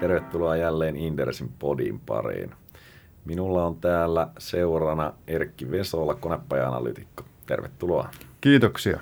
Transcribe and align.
Tervetuloa 0.00 0.56
jälleen 0.56 0.96
Indersin 0.96 1.50
podin 1.58 2.00
pariin. 2.00 2.50
Minulla 3.24 3.66
on 3.66 3.76
täällä 3.76 4.28
seurana 4.38 5.12
Erkki 5.26 5.70
Vesola, 5.70 6.14
konepaja-analytikko. 6.14 7.24
Tervetuloa. 7.46 8.08
Kiitoksia. 8.40 9.00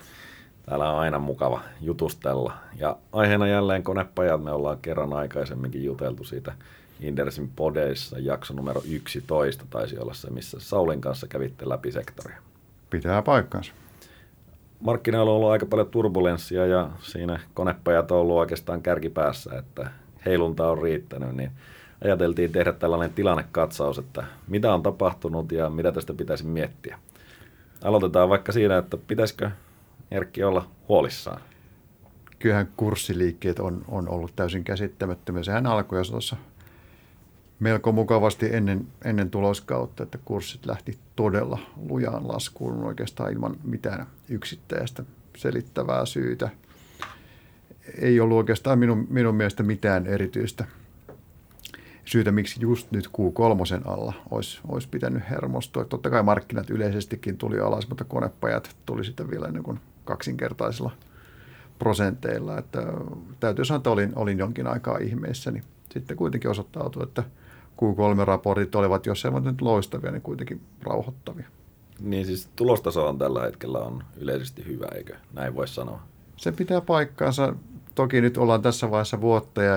Täällä 0.66 0.90
on 0.90 0.98
aina 0.98 1.18
mukava 1.18 1.60
jutustella. 1.80 2.52
Ja 2.76 2.96
aiheena 3.12 3.46
jälleen 3.46 3.82
konepajat. 3.82 4.42
Me 4.44 4.52
ollaan 4.52 4.78
kerran 4.82 5.12
aikaisemminkin 5.12 5.84
juteltu 5.84 6.24
siitä 6.24 6.52
Indersin 7.00 7.50
podeissa. 7.56 8.18
Jakso 8.18 8.54
numero 8.54 8.82
11 8.90 9.64
taisi 9.70 9.98
olla 9.98 10.14
se, 10.14 10.30
missä 10.30 10.60
Saulin 10.60 11.00
kanssa 11.00 11.26
kävitte 11.26 11.68
läpi 11.68 11.92
sektoria. 11.92 12.38
Pitää 12.90 13.22
paikkansa. 13.22 13.72
Markkinoilla 14.80 15.30
on 15.30 15.36
ollut 15.36 15.50
aika 15.50 15.66
paljon 15.66 15.88
turbulenssia 15.88 16.66
ja 16.66 16.90
siinä 17.00 17.40
konepajat 17.54 18.10
on 18.10 18.18
ollut 18.18 18.36
oikeastaan 18.36 18.82
kärkipäässä, 18.82 19.58
että 19.58 19.90
heilunta 20.26 20.70
on 20.70 20.82
riittänyt, 20.82 21.36
niin 21.36 21.50
ajateltiin 22.04 22.52
tehdä 22.52 22.72
tällainen 22.72 23.12
tilannekatsaus, 23.12 23.98
että 23.98 24.24
mitä 24.48 24.74
on 24.74 24.82
tapahtunut 24.82 25.52
ja 25.52 25.70
mitä 25.70 25.92
tästä 25.92 26.14
pitäisi 26.14 26.46
miettiä. 26.46 26.98
Aloitetaan 27.84 28.28
vaikka 28.28 28.52
siinä, 28.52 28.78
että 28.78 28.96
pitäisikö 28.96 29.50
Erkki 30.10 30.44
olla 30.44 30.66
huolissaan? 30.88 31.40
Kyllähän 32.38 32.68
kurssiliikkeet 32.76 33.58
on, 33.58 33.84
on 33.88 34.08
ollut 34.08 34.36
täysin 34.36 34.64
käsittämättömiä. 34.64 35.42
Sehän 35.42 35.66
alkoi 35.66 35.98
jo 35.98 36.04
tuossa 36.04 36.36
melko 37.60 37.92
mukavasti 37.92 38.54
ennen, 38.54 38.86
ennen 39.04 39.30
tuloskautta, 39.30 40.02
että 40.02 40.18
kurssit 40.24 40.66
lähti 40.66 40.98
todella 41.16 41.58
lujaan 41.88 42.28
laskuun 42.28 42.84
oikeastaan 42.84 43.32
ilman 43.32 43.56
mitään 43.64 44.06
yksittäistä 44.28 45.04
selittävää 45.36 46.06
syytä. 46.06 46.50
Ei 47.98 48.20
ollut 48.20 48.36
oikeastaan 48.36 48.78
minun, 48.78 49.06
minun 49.10 49.34
mielestä 49.34 49.62
mitään 49.62 50.06
erityistä 50.06 50.64
syytä, 52.04 52.32
miksi 52.32 52.60
just 52.60 52.90
nyt 52.90 53.06
Q3 53.06 53.88
alla 53.88 54.12
olisi, 54.30 54.60
olisi 54.68 54.88
pitänyt 54.88 55.22
hermostua. 55.30 55.84
Totta 55.84 56.10
kai 56.10 56.22
markkinat 56.22 56.70
yleisestikin 56.70 57.38
tuli 57.38 57.60
alas, 57.60 57.88
mutta 57.88 58.04
konepajat 58.04 58.76
tuli 58.86 59.04
sitten 59.04 59.30
vielä 59.30 59.50
niin 59.50 59.62
kuin 59.62 59.80
kaksinkertaisilla 60.04 60.90
prosenteilla. 61.78 62.58
Että 62.58 62.82
täytyy 63.40 63.64
sanoa, 63.64 63.76
että 63.76 63.90
olin, 63.90 64.12
olin 64.16 64.38
jonkin 64.38 64.66
aikaa 64.66 64.98
ihmeessäni. 64.98 65.62
Sitten 65.92 66.16
kuitenkin 66.16 66.50
osoittautui, 66.50 67.02
että 67.02 67.22
Q3-raportit 67.76 68.74
olivat, 68.74 69.06
jos 69.06 69.24
eivät 69.24 69.44
nyt 69.44 69.60
loistavia, 69.60 70.10
niin 70.10 70.22
kuitenkin 70.22 70.60
rauhoittavia. 70.82 71.46
Niin 72.00 72.26
siis 72.26 72.48
tulostaso 72.56 73.08
on 73.08 73.18
tällä 73.18 73.42
hetkellä 73.42 73.78
on 73.78 74.04
yleisesti 74.16 74.66
hyvä, 74.66 74.86
eikö 74.94 75.16
näin 75.32 75.54
voi 75.54 75.68
sanoa? 75.68 76.02
Se 76.36 76.52
pitää 76.52 76.80
paikkaansa. 76.80 77.54
Toki 77.94 78.20
nyt 78.20 78.38
ollaan 78.38 78.62
tässä 78.62 78.90
vaiheessa 78.90 79.20
vuotta 79.20 79.62
ja 79.62 79.74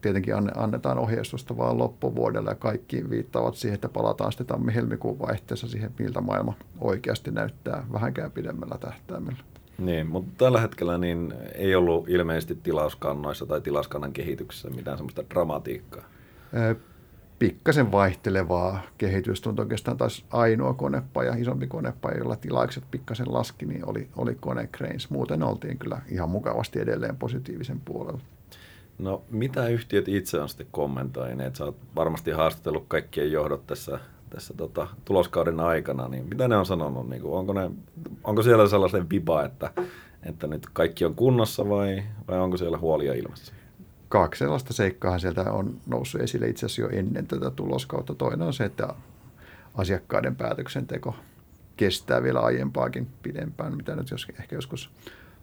tietenkin 0.00 0.34
annetaan 0.56 0.98
ohjeistusta 0.98 1.56
vaan 1.56 1.78
loppuvuodelle 1.78 2.50
ja 2.50 2.54
kaikki 2.54 3.10
viittaavat 3.10 3.54
siihen, 3.54 3.74
että 3.74 3.88
palataan 3.88 4.32
sitten 4.32 4.46
tammi-helmikuun 4.46 5.18
vaihteessa 5.18 5.68
siihen, 5.68 5.90
miltä 5.98 6.20
maailma 6.20 6.54
oikeasti 6.80 7.30
näyttää 7.30 7.86
vähänkään 7.92 8.30
pidemmällä 8.30 8.78
tähtäimellä. 8.80 9.38
Niin, 9.78 10.06
mutta 10.06 10.30
tällä 10.38 10.60
hetkellä 10.60 10.98
niin 10.98 11.34
ei 11.54 11.74
ollut 11.74 12.08
ilmeisesti 12.08 12.54
tilauskannoissa 12.54 13.46
tai 13.46 13.60
tilauskannan 13.60 14.12
kehityksessä 14.12 14.70
mitään 14.70 14.98
semmoista 14.98 15.30
dramatiikkaa. 15.30 16.04
Pikkasen 17.40 17.92
vaihtelevaa 17.92 18.82
kehitystä 18.98 19.48
on 19.48 19.60
oikeastaan 19.60 19.96
taas 19.96 20.24
ainoa 20.30 20.74
konepaja, 20.74 21.34
isompi 21.34 21.66
konepaja, 21.66 22.18
jolla 22.18 22.36
tilaukset 22.36 22.84
pikkasen 22.90 23.32
laski, 23.32 23.66
niin 23.66 23.88
oli, 23.88 24.08
oli 24.16 24.34
Kone 24.34 24.66
Cranes. 24.66 25.10
Muuten 25.10 25.42
oltiin 25.42 25.78
kyllä 25.78 26.02
ihan 26.08 26.30
mukavasti 26.30 26.80
edelleen 26.80 27.16
positiivisen 27.16 27.80
puolella. 27.80 28.20
No 28.98 29.22
mitä 29.30 29.68
yhtiöt 29.68 30.08
itse 30.08 30.40
on 30.40 30.48
sitten 30.48 30.66
kommentoineet? 30.70 31.56
Sä 31.56 31.64
oot 31.64 31.76
varmasti 31.96 32.30
haastatellut 32.30 32.84
kaikkien 32.88 33.32
johdot 33.32 33.66
tässä 33.66 34.00
tässä 34.30 34.54
tota, 34.54 34.88
tuloskauden 35.04 35.60
aikana, 35.60 36.08
niin 36.08 36.26
mitä 36.28 36.48
ne 36.48 36.56
on 36.56 36.66
sanonut? 36.66 37.08
Niin 37.08 37.22
kuin, 37.22 37.34
onko, 37.34 37.52
ne, 37.52 37.70
onko 38.24 38.42
siellä 38.42 38.68
sellainen 38.68 39.10
viba, 39.10 39.44
että, 39.44 39.70
että 40.22 40.46
nyt 40.46 40.66
kaikki 40.72 41.04
on 41.04 41.14
kunnossa 41.14 41.68
vai, 41.68 42.02
vai 42.28 42.38
onko 42.38 42.56
siellä 42.56 42.78
huolia 42.78 43.14
ilmassa? 43.14 43.52
Kaksi 44.10 44.38
sellaista 44.38 44.72
seikkaa 44.72 45.18
sieltä 45.18 45.52
on 45.52 45.76
noussut 45.86 46.20
esille 46.20 46.48
itse 46.48 46.66
asiassa 46.66 46.82
jo 46.82 46.88
ennen 46.88 47.26
tätä 47.26 47.50
tuloskautta. 47.50 48.14
Toinen 48.14 48.42
on 48.42 48.52
se, 48.52 48.64
että 48.64 48.94
asiakkaiden 49.74 50.36
päätöksenteko 50.36 51.14
kestää 51.76 52.22
vielä 52.22 52.40
aiempaakin 52.40 53.08
pidempään, 53.22 53.76
mitä 53.76 53.96
nyt 53.96 54.10
jos, 54.10 54.26
ehkä 54.40 54.56
joskus 54.56 54.90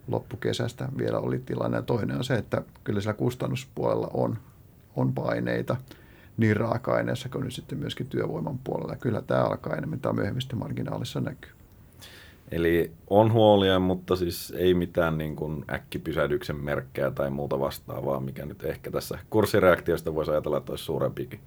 loppukesästä 0.07 0.89
vielä 0.97 1.19
oli 1.19 1.39
tilanne. 1.39 1.81
Toinen 1.81 2.17
on 2.17 2.23
se, 2.23 2.35
että 2.35 2.61
kyllä 2.83 3.01
siellä 3.01 3.17
kustannuspuolella 3.17 4.09
on, 4.13 4.37
on 4.95 5.13
paineita– 5.13 5.75
niin 6.37 6.57
raaka-aineessa 6.57 7.29
kuin 7.29 7.43
nyt 7.43 7.53
sitten 7.53 7.77
myöskin 7.77 8.07
työvoiman 8.07 8.59
puolella. 8.63 8.95
Kyllä 8.95 9.21
tämä 9.21 9.43
alkaa 9.43 9.75
enemmän 9.75 9.99
tai 9.99 10.13
myöhemmin 10.13 10.41
sitten 10.41 10.59
marginaalissa 10.59 11.21
näkyy. 11.21 11.51
Eli 12.51 12.91
on 13.09 13.33
huolia, 13.33 13.79
mutta 13.79 14.15
siis 14.15 14.53
ei 14.57 14.73
mitään 14.73 15.17
niin 15.17 15.35
kuin 15.35 15.65
äkkipysähdyksen 15.71 16.55
merkkejä 16.55 17.11
tai 17.11 17.29
muuta 17.29 17.59
vastaavaa, 17.59 18.19
mikä 18.19 18.45
nyt 18.45 18.63
ehkä 18.63 18.91
tässä 18.91 19.19
kurssireaktiosta 19.29 20.15
voisi 20.15 20.31
ajatella, 20.31 20.57
että 20.57 20.71
olisi 20.71 20.83
suurempikin 20.83 21.39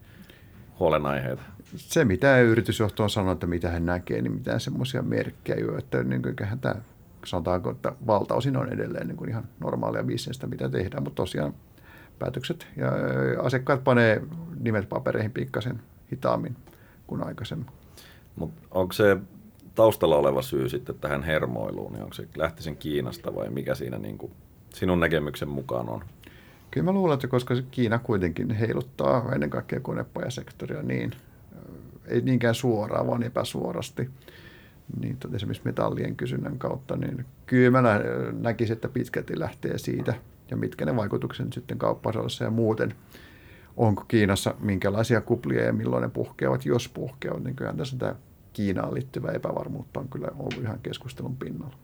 huolenaiheita. 0.78 1.42
Se, 1.76 2.04
mitä 2.04 2.40
yritysjohto 2.40 3.02
on 3.02 3.10
sanonut, 3.10 3.32
että 3.32 3.46
mitä 3.46 3.70
hän 3.70 3.86
näkee, 3.86 4.22
niin 4.22 4.32
mitään 4.32 4.60
semmoisia 4.60 5.02
merkkejä 5.02 5.60
jo, 5.60 5.78
että 5.78 6.02
niin 6.02 6.22
kuin, 6.22 6.36
tämä, 6.60 6.74
sanotaanko, 7.24 7.70
että 7.70 7.92
valtaosin 8.06 8.56
on 8.56 8.72
edelleen 8.72 9.06
niin 9.06 9.16
kuin 9.16 9.30
ihan 9.30 9.44
normaalia 9.60 10.04
bisnestä, 10.04 10.46
mitä 10.46 10.68
tehdään, 10.68 11.02
mutta 11.02 11.22
tosiaan 11.22 11.54
päätökset 12.18 12.66
ja 12.76 12.92
asiakkaat 13.42 13.84
panee 13.84 14.22
nimet 14.60 14.88
papereihin 14.88 15.32
pikkasen 15.32 15.82
hitaammin 16.12 16.56
kuin 17.06 17.26
aikaisemmin. 17.26 17.66
Mut 18.36 18.52
onko 18.70 18.92
se 18.92 19.16
taustalla 19.74 20.16
oleva 20.16 20.42
syy 20.42 20.68
sitten 20.68 20.94
tähän 21.00 21.22
hermoiluun, 21.22 21.92
niin 21.92 22.02
onko 22.02 22.14
se 22.14 22.28
lähtisin 22.36 22.76
Kiinasta 22.76 23.34
vai 23.34 23.50
mikä 23.50 23.74
siinä 23.74 23.98
niin 23.98 24.18
kuin 24.18 24.32
sinun 24.74 25.00
näkemyksen 25.00 25.48
mukaan 25.48 25.88
on? 25.88 26.04
Kyllä 26.70 26.84
mä 26.84 26.92
luulen, 26.92 27.14
että 27.14 27.28
koska 27.28 27.54
Kiina 27.70 27.98
kuitenkin 27.98 28.50
heiluttaa 28.50 29.32
ennen 29.34 29.50
kaikkea 29.50 29.80
konepajasektoria 29.80 30.82
niin, 30.82 31.10
ei 32.06 32.20
niinkään 32.20 32.54
suoraan, 32.54 33.06
vaan 33.06 33.22
epäsuorasti, 33.22 34.10
niin 35.00 35.18
esimerkiksi 35.34 35.64
metallien 35.64 36.16
kysynnän 36.16 36.58
kautta, 36.58 36.96
niin 36.96 37.26
kyllä 37.46 37.82
mä 37.82 38.00
näkisin, 38.32 38.72
että 38.72 38.88
pitkälti 38.88 39.38
lähtee 39.38 39.78
siitä– 39.78 40.14
ja 40.50 40.56
mitkä 40.56 40.84
ne 40.84 40.96
vaikutukset 40.96 41.52
sitten 41.52 41.78
kauppasodassa 41.78 42.44
ja 42.44 42.50
muuten. 42.50 42.94
Onko 43.76 44.04
Kiinassa 44.08 44.54
minkälaisia 44.60 45.20
kuplia 45.20 45.64
ja 45.64 45.72
milloin 45.72 46.02
ne 46.02 46.08
puhkeavat, 46.08 46.66
jos 46.66 46.88
puhkeavat, 46.88 47.44
niin 47.44 47.56
kyllähän 47.56 47.76
tässä 47.76 47.98
tämä 47.98 48.14
Kiinaan 48.52 48.94
liittyvä 48.94 49.32
epävarmuutta 49.32 50.00
on 50.00 50.08
kyllä 50.08 50.28
ollut 50.38 50.62
ihan 50.62 50.78
keskustelun 50.82 51.36
pinnalla. 51.36 51.76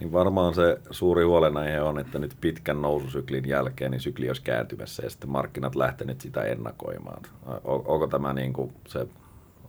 Niin 0.00 0.12
varmaan 0.12 0.54
se 0.54 0.80
suuri 0.90 1.24
huolenaihe 1.24 1.80
on, 1.80 1.98
että 1.98 2.18
nyt 2.18 2.36
pitkän 2.40 2.82
noususyklin 2.82 3.48
jälkeen 3.48 3.90
niin 3.90 4.00
sykli 4.00 4.28
olisi 4.28 4.42
kääntymässä 4.42 5.02
ja 5.02 5.10
sitten 5.10 5.30
markkinat 5.30 5.76
lähteneet 5.76 6.20
sitä 6.20 6.42
ennakoimaan. 6.42 7.22
Onko 7.64 8.06
tämä 8.06 8.32
niin 8.32 8.52
kuin 8.52 8.72
se 8.86 9.06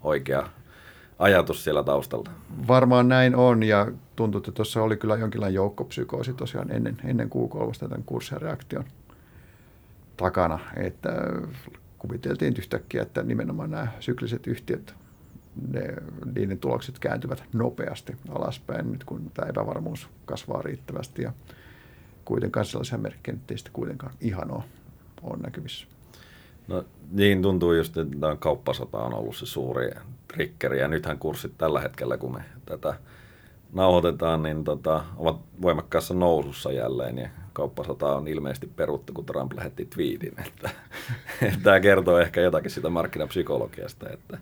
oikea 0.04 0.50
ajatus 1.20 1.64
siellä 1.64 1.84
taustalla. 1.84 2.30
Varmaan 2.68 3.08
näin 3.08 3.36
on 3.36 3.64
ja 3.64 3.88
tuntuu, 4.16 4.40
että 4.40 4.52
tuossa 4.52 4.84
oli 4.84 4.98
kyllä 4.98 5.16
jonkinlainen 5.16 5.56
joukkopsykoosi 5.56 6.34
tosiaan 6.34 6.72
ennen, 6.72 6.98
ennen 7.06 7.30
Q3 7.30 7.80
tämän 7.80 8.04
kurssireaktion 8.06 8.86
takana, 10.18 10.60
että 10.76 11.10
kuviteltiin 12.00 12.56
yhtäkkiä, 12.58 13.02
että 13.02 13.24
nimenomaan 13.24 13.72
nämä 13.72 13.88
sykliset 14.00 14.48
yhtiöt, 14.48 14.96
ne, 15.72 15.94
niiden 16.36 16.60
tulokset 16.60 17.00
kääntyvät 17.00 17.44
nopeasti 17.54 18.16
alaspäin 18.30 18.92
nyt 18.92 19.04
kun 19.04 19.32
tämä 19.34 19.50
epävarmuus 19.50 20.08
kasvaa 20.26 20.62
riittävästi 20.62 21.22
ja 21.22 21.34
kuitenkaan 22.26 22.66
sellaisia 22.66 22.98
merkkejä 22.98 23.38
ei 23.52 23.58
sitten 23.58 23.74
kuitenkaan 23.74 24.14
ihan 24.22 24.52
ole, 24.52 24.64
ole 25.22 25.38
näkyvissä. 25.38 25.88
No 26.68 26.86
niin 27.12 27.42
tuntuu 27.42 27.74
just, 27.74 27.98
että 27.98 28.20
tämä 28.20 28.36
kauppasota 28.36 28.98
on 28.98 29.14
ollut 29.14 29.36
se 29.36 29.46
suuri 29.46 29.92
triggeri 30.28 30.80
ja 30.80 30.88
nythän 30.88 31.20
kurssit 31.20 31.58
tällä 31.58 31.82
hetkellä, 31.82 32.18
kun 32.18 32.34
me 32.34 32.44
tätä 32.66 32.94
nauhoitetaan, 33.74 34.44
niin 34.44 34.64
tota, 34.64 35.04
ovat 35.18 35.40
voimakkaassa 35.62 36.14
nousussa 36.14 36.72
jälleen 36.72 37.18
ja 37.18 37.30
kauppasota 37.54 38.16
on 38.16 38.28
ilmeisesti 38.28 38.68
peruttu, 38.76 39.14
kun 39.14 39.26
Trump 39.26 39.54
lähetti 39.54 39.86
twiitin, 39.86 40.34
että, 40.48 40.70
että 41.42 41.60
tämä 41.64 41.80
kertoo 41.80 42.20
ehkä 42.20 42.42
jotakin 42.42 42.72
sitä 42.72 42.90
markkinapsykologiasta, 42.90 44.10
että 44.10 44.38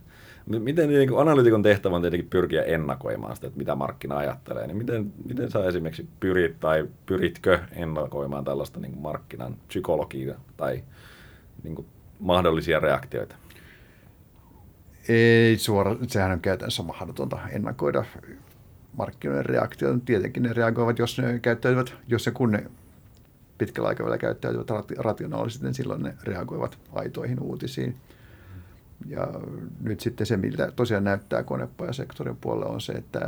miten 0.46 0.90
niin 0.90 1.18
analytikon 1.18 1.64
tehtävä 1.64 1.96
on 1.96 2.02
tietenkin 2.02 2.30
pyrkiä 2.30 2.64
ennakoimaan 2.64 3.36
sitä, 3.36 3.48
että 3.48 3.58
mitä 3.58 3.76
markkina 3.76 4.18
ajattelee, 4.18 4.68
niin 4.68 4.78
miten, 4.78 5.14
miten 5.26 5.52
sä 5.52 5.66
esimerkiksi 5.66 6.08
pyrit 6.20 6.60
tai 6.60 6.88
pyritkö 7.06 7.60
ennakoimaan 7.72 8.46
tällaista 8.46 8.80
niin 8.80 8.98
markkinan 8.98 9.56
psykologiaa 9.68 10.40
tai 10.58 10.84
niin 11.64 11.86
mahdollisia 12.20 12.80
reaktioita? 12.80 13.36
Ei 15.10 15.58
suora, 15.58 15.96
sehän 16.08 16.32
on 16.32 16.40
käytännössä 16.40 16.84
mahdotonta 16.84 17.38
ennakoida 17.52 18.06
markkinoiden 18.98 19.46
reaktioita. 19.46 20.00
Tietenkin 20.06 20.44
ne 20.44 20.54
reagoivat, 20.54 21.00
jos 21.00 21.20
ne 21.20 21.40
käyttäytyvät, 21.40 21.94
jos 22.08 22.24
se 22.24 22.32
kun 22.32 22.52
ne 22.52 22.64
pitkällä 23.58 23.90
aikavälillä 23.90 24.18
käyttäytyvät 24.18 24.68
rationaalisesti, 24.98 25.66
niin 25.66 25.74
silloin 25.74 26.04
ne 26.04 26.14
reagoivat 26.24 26.78
aitoihin 26.94 27.40
uutisiin. 27.40 27.96
Ja 29.08 29.28
nyt 29.82 30.00
sitten 30.00 30.28
se, 30.28 30.38
miltä 30.38 30.72
tosiaan 30.76 31.04
näyttää 31.04 31.44
konepajasektorin 31.44 32.38
puolella, 32.38 32.74
on 32.74 32.82
se, 32.82 32.94
että 32.94 33.20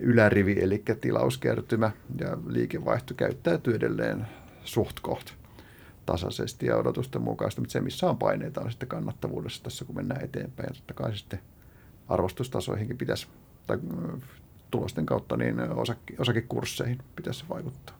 ylärivi, 0.00 0.56
eli 0.60 0.82
tilauskertymä 1.00 1.90
ja 2.20 2.38
liikevaihto 2.46 3.14
käyttäytyy 3.14 3.74
edelleen 3.74 4.26
suht 4.64 5.00
koht 5.00 5.30
tasaisesti 6.06 6.66
ja 6.66 6.76
odotusten 6.76 7.22
mukaista, 7.22 7.60
mutta 7.60 7.72
se, 7.72 7.80
missä 7.80 8.10
on 8.10 8.18
paineita, 8.18 8.60
on 8.60 8.70
sitten 8.70 8.88
kannattavuudessa 8.88 9.62
tässä, 9.62 9.84
kun 9.84 9.96
mennään 9.96 10.24
eteenpäin. 10.24 10.68
Ja 10.70 10.74
totta 10.74 10.94
kai 10.94 11.16
sitten 11.16 11.40
arvostustasoihinkin 12.08 12.98
pitäisi, 12.98 13.26
tai 13.66 13.78
tulosten 14.70 15.06
kautta, 15.06 15.36
niin 15.36 15.60
osake, 15.60 16.14
osakekursseihin 16.18 16.98
pitäisi 17.16 17.44
vaikuttaa. 17.48 17.97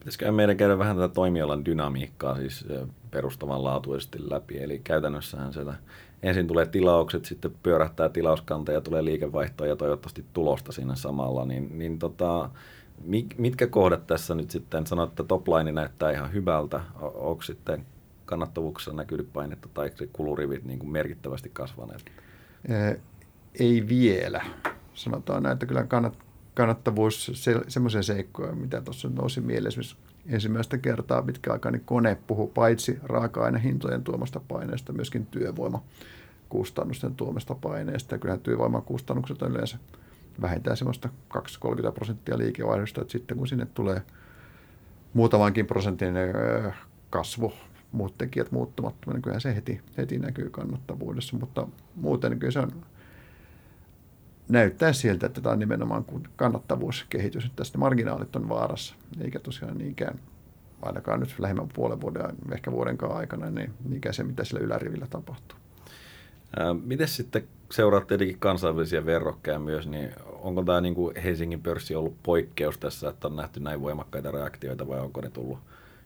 Pitäisikö 0.00 0.32
meidän 0.32 0.56
käydä 0.56 0.78
vähän 0.78 0.96
tätä 0.96 1.14
toimialan 1.14 1.64
dynamiikkaa 1.64 2.36
siis 2.36 2.66
perustavanlaatuisesti 3.10 4.30
läpi, 4.30 4.58
eli 4.58 4.78
käytännössähän 4.78 5.52
siellä 5.52 5.74
ensin 6.22 6.46
tulee 6.46 6.66
tilaukset, 6.66 7.24
sitten 7.24 7.54
pyörähtää 7.62 8.08
tilauskanta 8.08 8.72
ja 8.72 8.80
tulee 8.80 9.04
liikevaihtoa 9.04 9.66
ja 9.66 9.76
toivottavasti 9.76 10.24
tulosta 10.32 10.72
siinä 10.72 10.94
samalla, 10.94 11.44
niin, 11.44 11.78
niin 11.78 11.98
tota, 11.98 12.50
mitkä 13.38 13.66
kohdat 13.66 14.06
tässä 14.06 14.34
nyt 14.34 14.50
sitten, 14.50 14.86
sanoit, 14.86 15.10
että 15.10 15.24
topline 15.24 15.72
näyttää 15.72 16.10
ihan 16.10 16.32
hyvältä, 16.32 16.80
onko 17.00 17.42
sitten 17.42 17.86
kannattavuuksessa 18.24 18.92
näkynyt 18.92 19.32
painetta 19.32 19.68
tai 19.74 19.90
kulurivit 20.12 20.64
niin 20.64 20.78
kuin 20.78 20.90
merkittävästi 20.90 21.50
kasvaneet? 21.52 22.04
Ei 23.60 23.88
vielä. 23.88 24.44
Sanotaan 24.94 25.42
näin, 25.42 25.52
että 25.52 25.66
kyllä 25.66 25.84
kannattavuus 26.60 27.30
se, 27.34 27.60
semmoisia 27.68 28.02
seikkoja, 28.02 28.52
mitä 28.52 28.80
tuossa 28.80 29.08
nousi 29.08 29.40
mieleen. 29.40 29.68
Esimerkiksi 29.68 29.96
ensimmäistä 30.26 30.78
kertaa 30.78 31.22
pitkäaikainen 31.22 31.80
kone 31.84 32.18
puhuu 32.26 32.46
paitsi 32.46 32.98
raaka-ainehintojen 33.02 34.04
tuomasta 34.04 34.40
paineesta, 34.48 34.92
myöskin 34.92 35.26
työvoimakustannusten 35.26 37.14
tuomasta 37.14 37.54
paineesta. 37.54 38.14
Ja 38.14 38.18
kyllähän 38.18 38.40
työvoimakustannukset 38.40 39.42
on 39.42 39.50
yleensä 39.50 39.78
vähentää 40.40 40.76
semmoista 40.76 41.08
2-30 41.38 41.40
prosenttia 41.94 42.38
liikevaihdosta, 42.38 43.00
että 43.00 43.12
sitten 43.12 43.36
kun 43.36 43.48
sinne 43.48 43.66
tulee 43.66 44.02
muutamankin 45.14 45.66
prosentin 45.66 46.14
kasvu, 47.10 47.52
muut 47.92 48.18
tekijät 48.18 48.52
muuttumattomia, 48.52 49.14
niin 49.14 49.22
kyllähän 49.22 49.40
se 49.40 49.54
heti, 49.54 49.80
heti 49.96 50.18
näkyy 50.18 50.50
kannattavuudessa, 50.50 51.36
mutta 51.36 51.68
muuten 51.96 52.38
kyllä 52.38 52.52
se 52.52 52.58
on 52.58 52.72
näyttää 54.50 54.92
siltä, 54.92 55.26
että 55.26 55.40
tämä 55.40 55.52
on 55.52 55.58
nimenomaan 55.58 56.04
kannattavuuskehitys, 56.36 57.44
että 57.44 57.56
tästä 57.56 57.78
marginaalit 57.78 58.36
on 58.36 58.48
vaarassa, 58.48 58.94
eikä 59.20 59.38
tosiaan 59.38 59.78
niinkään 59.78 60.18
ainakaan 60.82 61.20
nyt 61.20 61.34
lähemmän 61.38 61.68
puolen 61.74 62.00
vuoden, 62.00 62.22
ehkä 62.52 62.72
vuodenkaan 62.72 63.16
aikana, 63.16 63.50
niin 63.50 63.72
niinkään 63.88 64.14
se, 64.14 64.22
mitä 64.22 64.44
sillä 64.44 64.60
ylärivillä 64.60 65.06
tapahtuu. 65.10 65.58
Miten 66.84 67.08
sitten 67.08 67.44
seuraat 67.70 68.06
tietenkin 68.06 68.38
kansainvälisiä 68.38 69.06
verrokkeja 69.06 69.58
myös, 69.58 69.86
niin 69.86 70.10
onko 70.42 70.62
tämä 70.62 70.80
niin 70.80 70.94
kuin 70.94 71.16
Helsingin 71.16 71.62
pörssi 71.62 71.94
ollut 71.94 72.22
poikkeus 72.22 72.78
tässä, 72.78 73.08
että 73.08 73.28
on 73.28 73.36
nähty 73.36 73.60
näin 73.60 73.80
voimakkaita 73.80 74.30
reaktioita 74.30 74.88
vai 74.88 75.00
onko 75.00 75.20
ne 75.20 75.30
tullut 75.30 75.58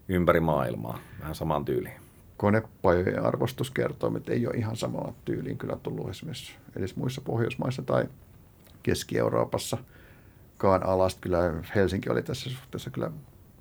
ympäri 0.08 0.41
maailmaa 0.41 0.99
vähän 1.20 1.35
samaan 1.35 1.64
tyyliin? 1.64 2.00
Konepajojen 2.37 3.23
arvostuskertoimet 3.25 4.29
ei 4.29 4.46
ole 4.46 4.56
ihan 4.56 4.76
samalla 4.76 5.14
tyyliin 5.25 5.58
kyllä 5.58 5.76
tullut 5.82 6.11
esimerkiksi 6.11 6.52
edes 6.76 6.96
muissa 6.96 7.20
Pohjoismaissa 7.20 7.82
tai 7.82 8.05
Keski-Euroopassa 8.85 9.79
kaan 10.57 10.87
alasta. 10.87 11.21
Kyllä 11.21 11.39
Helsinki 11.75 12.11
oli 12.11 12.23
tässä 12.23 12.51
suhteessa 12.51 12.91
kyllä 12.91 13.11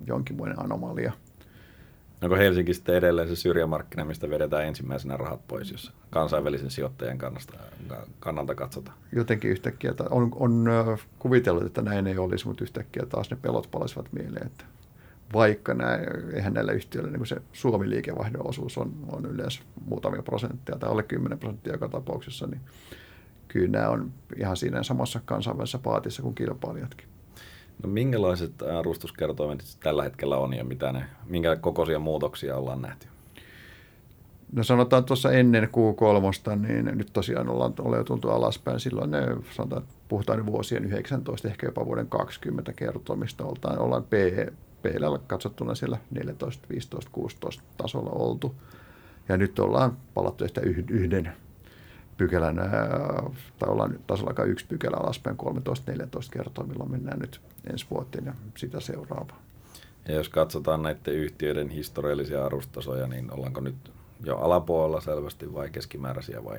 jonkinmoinen 0.06 0.60
anomalia. 0.60 1.12
Onko 2.22 2.36
Helsinki 2.36 2.74
sitten 2.74 2.94
edelleen 2.94 3.28
se 3.28 3.36
syrjämarkkina, 3.36 4.04
mistä 4.04 4.30
vedetään 4.30 4.64
ensimmäisenä 4.64 5.16
rahat 5.16 5.48
pois, 5.48 5.70
jos 5.70 5.92
kansainvälisen 6.10 6.70
sijoittajan 6.70 7.18
kannalta, 7.18 7.52
kannalta 8.20 8.54
katsotaan? 8.54 8.96
Jotenkin 9.12 9.50
yhtäkkiä, 9.50 9.94
on, 10.10 10.30
on 10.34 10.66
kuvitellut, 11.18 11.64
että 11.64 11.82
näin 11.82 12.06
ei 12.06 12.18
olisi, 12.18 12.46
mutta 12.46 12.64
yhtäkkiä 12.64 13.06
taas 13.06 13.30
ne 13.30 13.36
pelot 13.42 13.68
palasivat 13.70 14.12
mieleen, 14.12 14.46
että 14.46 14.64
vaikka 15.32 15.74
nämä, 15.74 15.98
eihän 16.34 16.54
näillä 16.54 16.72
yhtiöillä 16.72 17.10
niin 17.10 17.26
se 17.26 17.36
Suomi-liikevaihdon 17.52 18.48
osuus 18.48 18.78
on, 18.78 18.92
on 19.08 19.26
yleensä 19.26 19.60
muutamia 19.84 20.22
prosenttia 20.22 20.76
tai 20.78 20.90
alle 20.90 21.02
10 21.02 21.38
prosenttia 21.38 21.72
joka 21.72 21.88
tapauksessa, 21.88 22.46
niin 22.46 22.60
kyllä 23.54 23.68
nämä 23.68 23.88
on 23.88 24.12
ihan 24.36 24.56
siinä 24.56 24.82
samassa 24.82 25.20
kansainvälisessä 25.24 25.78
paatissa 25.78 26.22
kuin 26.22 26.34
kilpailijatkin. 26.34 27.08
No 27.82 27.88
minkälaiset 27.90 28.62
arvostuskertoimet 28.62 29.76
tällä 29.80 30.02
hetkellä 30.02 30.36
on 30.36 30.54
ja 30.54 30.64
mitä 30.64 30.92
ne, 30.92 31.04
minkä 31.26 31.56
kokoisia 31.56 31.98
muutoksia 31.98 32.56
ollaan 32.56 32.82
nähty? 32.82 33.06
No 34.52 34.64
sanotaan 34.64 35.04
tuossa 35.04 35.32
ennen 35.32 35.64
Q3, 35.64 36.56
niin 36.56 36.84
nyt 36.84 37.10
tosiaan 37.12 37.48
ollaan, 37.48 37.74
ollaan 37.78 38.04
tultu 38.04 38.30
alaspäin. 38.30 38.80
Silloin 38.80 39.10
ne, 39.10 39.20
sanotaan, 39.50 39.82
puhutaan 40.08 40.46
vuosien 40.46 40.84
19, 40.84 41.48
ehkä 41.48 41.66
jopa 41.66 41.86
vuoden 41.86 42.08
20 42.08 42.72
kertomista. 42.72 43.44
Ollaan, 43.44 43.78
ollaan 43.78 44.04
P, 44.04 44.12
PL 44.82 45.16
katsottuna 45.26 45.74
siellä 45.74 45.98
14, 46.10 46.66
15, 46.68 47.10
16 47.12 47.62
tasolla 47.76 48.10
oltu. 48.10 48.54
Ja 49.28 49.36
nyt 49.36 49.58
ollaan 49.58 49.96
palattu 50.14 50.44
ehkä 50.44 50.60
yhden 50.90 51.32
pykälän, 52.16 52.56
tai 53.58 53.68
ollaan 53.68 53.90
nyt 53.90 54.06
tasolla 54.06 54.44
yksi 54.44 54.66
pykälä 54.66 54.96
alaspäin 54.96 55.36
13-14 55.36 55.42
kertoa, 56.30 56.66
milloin 56.66 56.90
mennään 56.90 57.18
nyt 57.18 57.40
ensi 57.70 57.86
vuoteen 57.90 58.26
ja 58.26 58.34
sitä 58.56 58.80
seuraavaa. 58.80 59.42
Ja 60.08 60.14
jos 60.14 60.28
katsotaan 60.28 60.82
näiden 60.82 61.14
yhtiöiden 61.14 61.68
historiallisia 61.68 62.46
arvostasoja, 62.46 63.06
niin 63.06 63.32
ollaanko 63.32 63.60
nyt 63.60 63.92
jo 64.24 64.36
alapuolella 64.36 65.00
selvästi 65.00 65.54
vai 65.54 65.70
keskimääräisiä 65.70 66.44
vai? 66.44 66.58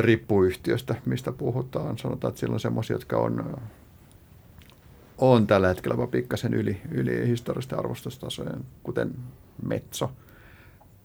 Riippuu 0.00 0.42
yhtiöstä, 0.44 0.94
mistä 1.06 1.32
puhutaan. 1.32 1.98
Sanotaan, 1.98 2.28
että 2.28 2.40
siellä 2.40 2.54
on 2.54 2.60
semmoisia, 2.60 2.94
jotka 2.94 3.16
on, 3.16 3.60
on 5.18 5.46
tällä 5.46 5.68
hetkellä 5.68 6.06
pikkasen 6.06 6.54
yli, 6.54 6.80
yli 6.90 7.28
historiallisten 7.28 7.78
arvostustasojen, 7.78 8.64
kuten 8.82 9.14
Metso– 9.62 10.12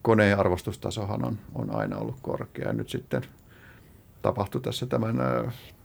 koneen 0.03 0.39
arvostustasohan 0.39 1.25
on, 1.25 1.39
on 1.55 1.75
aina 1.75 1.97
ollut 1.97 2.17
korkea. 2.21 2.73
Nyt 2.73 2.89
sitten 2.89 3.21
tapahtui 4.21 4.61
tässä 4.61 4.85
tämän, 4.85 5.15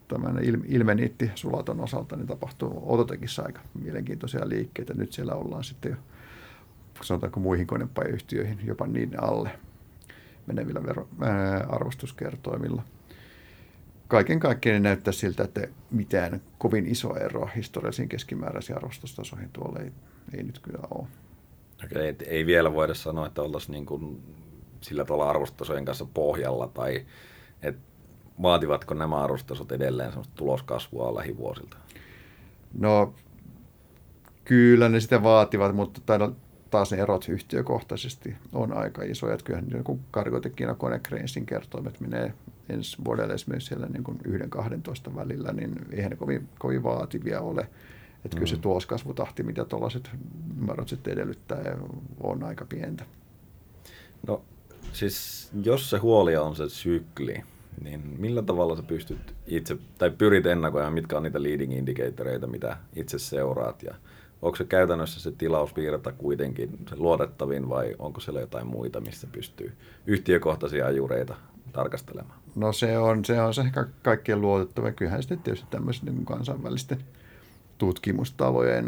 tämän 0.08 0.38
ilmeniitti 0.68 1.30
sulaton 1.34 1.80
osalta, 1.80 2.16
niin 2.16 2.26
tapahtuu 2.26 2.82
Ototekissa 2.86 3.42
aika 3.42 3.60
mielenkiintoisia 3.84 4.48
liikkeitä. 4.48 4.94
Nyt 4.94 5.12
siellä 5.12 5.34
ollaan 5.34 5.64
sitten 5.64 5.90
jo, 5.90 5.96
sanotaanko 7.02 7.40
muihin 7.40 7.66
konepajayhtiöihin, 7.66 8.58
jopa 8.64 8.86
niin 8.86 9.22
alle 9.22 9.50
menevillä 10.46 10.82
vero, 10.82 11.08
ää, 11.20 11.66
arvostuskertoimilla. 11.68 12.82
Kaiken 14.08 14.40
kaikkiaan 14.40 14.82
näyttää 14.82 15.12
siltä, 15.12 15.44
että 15.44 15.68
mitään 15.90 16.40
kovin 16.58 16.86
iso 16.86 17.16
ero 17.16 17.50
historiallisiin 17.56 18.08
keskimääräisiin 18.08 18.76
arvostustasoihin 18.76 19.50
tuolla 19.52 19.80
ei, 19.80 19.92
ei 20.34 20.42
nyt 20.42 20.58
kyllä 20.58 20.88
ole. 20.90 21.06
Okei, 21.84 22.16
ei 22.26 22.46
vielä 22.46 22.72
voida 22.72 22.94
sanoa, 22.94 23.26
että 23.26 23.42
oltaisiin 23.42 23.72
niin 23.72 23.86
kuin 23.86 24.22
sillä 24.80 25.04
tavalla 25.04 25.30
arvostasojen 25.30 25.84
kanssa 25.84 26.06
pohjalla 26.14 26.68
tai 26.68 27.06
että 27.62 27.80
vaativatko 28.42 28.94
nämä 28.94 29.16
arvostasot 29.16 29.72
edelleen 29.72 30.12
tuloskasvua 30.34 31.14
lähivuosilta? 31.14 31.76
No 32.78 33.14
kyllä 34.44 34.88
ne 34.88 35.00
sitä 35.00 35.22
vaativat, 35.22 35.74
mutta 35.74 36.00
taas 36.70 36.90
ne 36.90 36.98
erot 36.98 37.28
yhtiökohtaisesti 37.28 38.36
on 38.52 38.72
aika 38.72 39.02
isoja. 39.02 39.34
Että 39.34 39.44
kyllähän 39.44 39.68
niin 39.68 39.84
kuin 39.84 40.00
Kargotekin 40.10 40.68
ja 40.68 40.74
Konecranesin 40.74 41.46
kertoimet 41.46 42.00
menee 42.00 42.34
ensi 42.68 42.96
vuodelle 43.04 43.34
esimerkiksi 43.34 43.68
siellä 43.68 43.86
niin 43.86 44.04
kuin 44.04 44.18
1-12 45.10 45.16
välillä, 45.16 45.52
niin 45.52 45.74
eihän 45.92 46.10
ne 46.10 46.16
kovin, 46.16 46.48
kovin 46.58 46.82
vaativia 46.82 47.40
ole. 47.40 47.68
Että 48.24 48.36
mm. 48.36 48.38
kyllä 48.38 48.46
se 48.46 48.56
mm. 48.56 48.60
tuloskasvutahti, 48.60 49.42
mitä 49.42 49.64
tuollaiset 49.64 50.10
numerot 50.56 50.88
sitten 50.88 51.12
edellyttää, 51.12 51.76
on 52.20 52.44
aika 52.44 52.64
pientä. 52.64 53.04
No 54.26 54.42
siis 54.92 55.48
jos 55.62 55.90
se 55.90 55.98
huoli 55.98 56.36
on 56.36 56.56
se 56.56 56.68
sykli, 56.68 57.42
niin 57.82 58.16
millä 58.18 58.42
tavalla 58.42 58.76
sä 58.76 58.82
pystyt 58.82 59.34
itse, 59.46 59.76
tai 59.98 60.10
pyrit 60.10 60.46
ennakoimaan, 60.46 60.92
mitkä 60.92 61.16
on 61.16 61.22
niitä 61.22 61.42
leading 61.42 61.72
indicatoreita, 61.72 62.46
mitä 62.46 62.76
itse 62.96 63.18
seuraat, 63.18 63.82
ja 63.82 63.94
onko 64.42 64.56
se 64.56 64.64
käytännössä 64.64 65.20
se 65.20 65.32
tilausvirta 65.32 66.12
kuitenkin 66.12 66.78
se 66.88 66.96
luotettavin, 66.96 67.68
vai 67.68 67.96
onko 67.98 68.20
siellä 68.20 68.40
jotain 68.40 68.66
muita, 68.66 69.00
missä 69.00 69.26
pystyy 69.32 69.72
yhtiökohtaisia 70.06 70.86
ajureita 70.86 71.36
tarkastelemaan? 71.72 72.38
No 72.56 72.72
se 72.72 72.98
on 72.98 73.24
se, 73.24 73.40
on 73.40 73.54
se 73.54 73.62
kaikkein 74.02 74.40
luotettava. 74.40 74.92
Kyllähän 74.92 75.22
sitten 75.22 75.38
tietysti 75.38 75.66
tämmöisten 75.70 76.14
niin 76.14 76.24
kansainvälisten 76.24 76.98
tutkimustalojen 77.78 78.86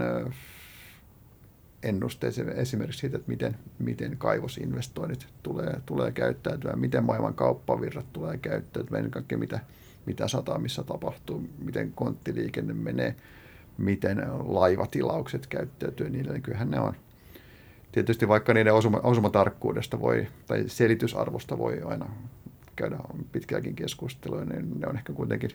ennusteet 1.83 2.35
esimerkiksi 2.39 3.01
siitä, 3.01 3.17
että 3.17 3.29
miten, 3.29 3.57
miten 3.79 4.17
kaivosinvestoinnit 4.19 5.27
tulee, 5.43 5.81
tulee 5.87 6.13
käyttäytyä, 6.13 6.73
miten 6.77 7.05
maailman 7.05 7.35
kauppavirrat 7.35 8.13
tulee 8.13 8.39
käyttäytyä, 8.39 8.99
ennen 8.99 9.11
kaikkea 9.11 9.39
mitä, 9.39 9.61
mitä 10.07 10.29
satamissa 10.29 10.85
tapahtuu, 10.85 11.49
miten 11.59 11.93
konttiliikenne 11.93 12.75
menee, 12.75 13.15
miten 13.79 14.23
laivatilaukset 14.45 15.47
käyttäytyy 15.47 16.11
niin 16.11 16.43
kyllähän 16.43 16.71
ne 16.71 16.81
on. 16.81 16.95
Tietysti 17.93 18.29
vaikka 18.29 18.55
niiden 18.55 18.75
osuma, 18.75 19.01
osumatarkkuudesta 19.03 20.01
voi, 20.01 20.27
tai 20.47 20.65
selitysarvosta 20.67 21.59
voi 21.59 21.83
aina 21.83 22.07
käydä 22.77 22.99
pitkääkin 23.33 23.75
keskustelua, 23.75 24.45
niin 24.45 24.81
ne 24.81 24.87
on 24.87 24.97
ehkä 24.97 25.13
kuitenkin, 25.13 25.51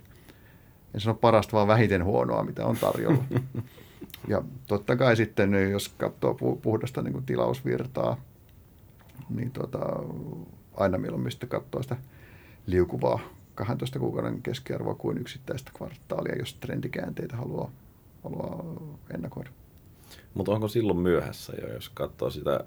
en 0.95 1.01
sano 1.01 1.15
parasta, 1.15 1.57
vaan 1.57 1.67
vähiten 1.67 2.03
huonoa, 2.03 2.43
mitä 2.43 2.65
on 2.65 2.77
tarjolla. 2.77 3.23
Ja 4.27 4.41
totta 4.67 4.95
kai 4.95 5.15
sitten, 5.15 5.71
jos 5.71 5.89
katsoo 5.89 6.33
puhdasta 6.61 7.01
niin 7.01 7.13
kuin 7.13 7.25
tilausvirtaa, 7.25 8.17
niin 9.29 9.51
tota, 9.51 9.79
aina 10.77 10.97
mieluummin 10.97 11.31
sitten 11.31 11.49
katsoo 11.49 11.83
sitä 11.83 11.97
liukuvaa 12.67 13.19
12 13.55 13.99
kuukauden 13.99 14.41
keskiarvoa 14.41 14.95
kuin 14.95 15.17
yksittäistä 15.17 15.71
kvartaalia, 15.77 16.35
jos 16.39 16.53
trendikäänteitä 16.53 17.37
haluaa, 17.37 17.71
haluaa 18.23 18.63
ennakoida. 19.13 19.49
Mutta 20.33 20.51
onko 20.51 20.67
silloin 20.67 20.99
myöhässä 20.99 21.53
jo, 21.61 21.73
jos 21.73 21.89
katsoo 21.89 22.29
sitä 22.29 22.59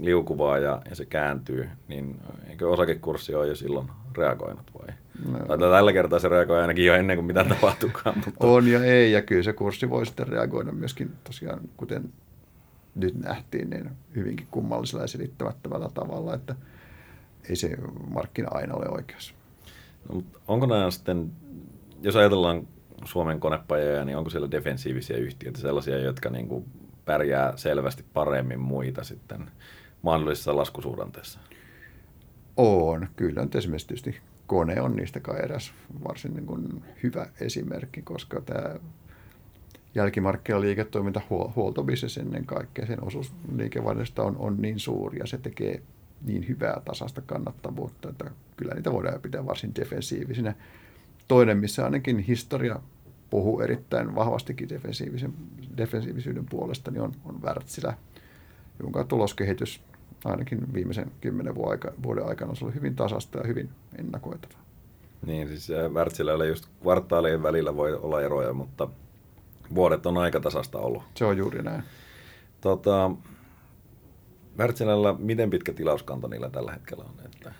liukuvaa 0.00 0.58
ja, 0.58 0.82
ja 0.90 0.96
se 0.96 1.04
kääntyy, 1.04 1.68
niin 1.88 2.20
eikö 2.48 2.68
osakekurssi 2.68 3.34
ole 3.34 3.48
jo 3.48 3.54
silloin 3.54 3.88
reagoinut 4.16 4.70
vai? 4.78 4.94
No. 5.32 5.38
Tai 5.38 5.58
tällä 5.58 5.92
kertaa 5.92 6.18
se 6.18 6.28
reagoi 6.28 6.60
ainakin 6.60 6.86
jo 6.86 6.94
ennen 6.94 7.16
kuin 7.16 7.26
mitä 7.26 7.44
tapahtuukaan. 7.44 8.14
Mutta... 8.26 8.46
On 8.46 8.68
ja 8.68 8.84
ei, 8.84 9.12
ja 9.12 9.22
kyllä 9.22 9.42
se 9.42 9.52
kurssi 9.52 9.90
voi 9.90 10.06
sitten 10.06 10.28
reagoida 10.28 10.72
myöskin 10.72 11.12
tosiaan, 11.24 11.60
kuten 11.76 12.12
nyt 12.94 13.14
nähtiin, 13.14 13.70
niin 13.70 13.90
hyvinkin 14.16 14.46
kummallisella 14.50 15.04
ja 15.04 15.08
selittämättömällä 15.08 15.88
tavalla, 15.94 16.34
että 16.34 16.54
ei 17.48 17.56
se 17.56 17.76
markkina 18.10 18.48
aina 18.50 18.74
ole 18.74 18.88
oikeassa. 18.88 19.34
No, 20.08 20.14
mutta 20.14 20.38
onko 20.48 20.66
nämä 20.66 20.90
sitten, 20.90 21.32
jos 22.02 22.16
ajatellaan 22.16 22.68
Suomen 23.04 23.40
konepajoja, 23.40 24.04
niin 24.04 24.16
onko 24.16 24.30
siellä 24.30 24.50
defensiivisiä 24.50 25.16
yhtiöitä, 25.16 25.60
sellaisia, 25.60 25.98
jotka 25.98 26.30
niin 26.30 26.48
kuin 26.48 26.64
pärjää 27.04 27.56
selvästi 27.56 28.04
paremmin 28.14 28.60
muita 28.60 29.04
sitten 29.04 29.50
mahdollisessa 30.02 30.56
laskusuhdanteessa? 30.56 31.38
On, 32.56 33.08
kyllä. 33.16 33.42
Nyt 33.42 33.54
esimerkiksi 33.54 33.86
tietysti 33.86 34.20
kone 34.46 34.80
on 34.80 34.96
niistä 34.96 35.20
kai 35.20 35.38
eräs 35.42 35.72
varsin 36.08 36.34
niin 36.34 36.46
kuin 36.46 36.84
hyvä 37.02 37.26
esimerkki, 37.40 38.02
koska 38.02 38.40
tämä 38.40 38.76
jälkimarkkinaliiketoiminta, 39.94 41.20
huoltobisnes 41.56 42.16
ennen 42.16 42.46
kaikkea, 42.46 42.86
sen 42.86 43.04
osuus 43.04 43.32
liikevaihdosta 43.56 44.22
on, 44.22 44.36
on 44.38 44.56
niin 44.62 44.78
suuri 44.78 45.18
ja 45.18 45.26
se 45.26 45.38
tekee 45.38 45.82
niin 46.26 46.48
hyvää 46.48 46.80
tasasta 46.84 47.20
kannattavuutta, 47.20 48.08
että 48.08 48.30
kyllä 48.56 48.74
niitä 48.74 48.92
voidaan 48.92 49.20
pitää 49.20 49.46
varsin 49.46 49.74
defensiivisinä. 49.74 50.54
Toinen, 51.28 51.58
missä 51.58 51.84
ainakin 51.84 52.18
historia 52.18 52.80
puhuu 53.30 53.60
erittäin 53.60 54.14
vahvastikin 54.14 54.68
defensiivisen, 54.68 55.32
defensiivisyyden 55.76 56.46
puolesta, 56.46 56.90
niin 56.90 57.02
on, 57.02 57.12
on 57.24 57.42
Wärtsilä, 57.42 57.96
jonka 58.82 59.04
tuloskehitys 59.04 59.80
ainakin 60.24 60.74
viimeisen 60.74 61.12
kymmenen 61.20 61.54
vuoden 62.02 62.26
aikana 62.26 62.50
on 62.50 62.56
ollut 62.62 62.74
hyvin 62.74 62.96
tasasta 62.96 63.38
ja 63.38 63.46
hyvin 63.46 63.70
ennakoitavaa. 63.98 64.64
Niin, 65.26 65.48
siis 65.48 65.68
Wärtsilällä 65.94 66.44
just 66.44 66.66
kvartaalien 66.82 67.42
välillä 67.42 67.76
voi 67.76 67.94
olla 67.94 68.22
eroja, 68.22 68.52
mutta 68.52 68.88
vuodet 69.74 70.06
on 70.06 70.18
aika 70.18 70.40
tasasta 70.40 70.78
ollut. 70.78 71.02
Se 71.14 71.24
on 71.24 71.36
juuri 71.36 71.62
näin. 71.62 71.82
Tota, 72.60 73.10
Wärtsilällä, 74.58 75.14
miten 75.18 75.50
pitkä 75.50 75.72
tilauskanta 75.72 76.28
niillä 76.28 76.50
tällä 76.50 76.72
hetkellä 76.72 77.04
on? 77.04 77.14
Että... 77.24 77.52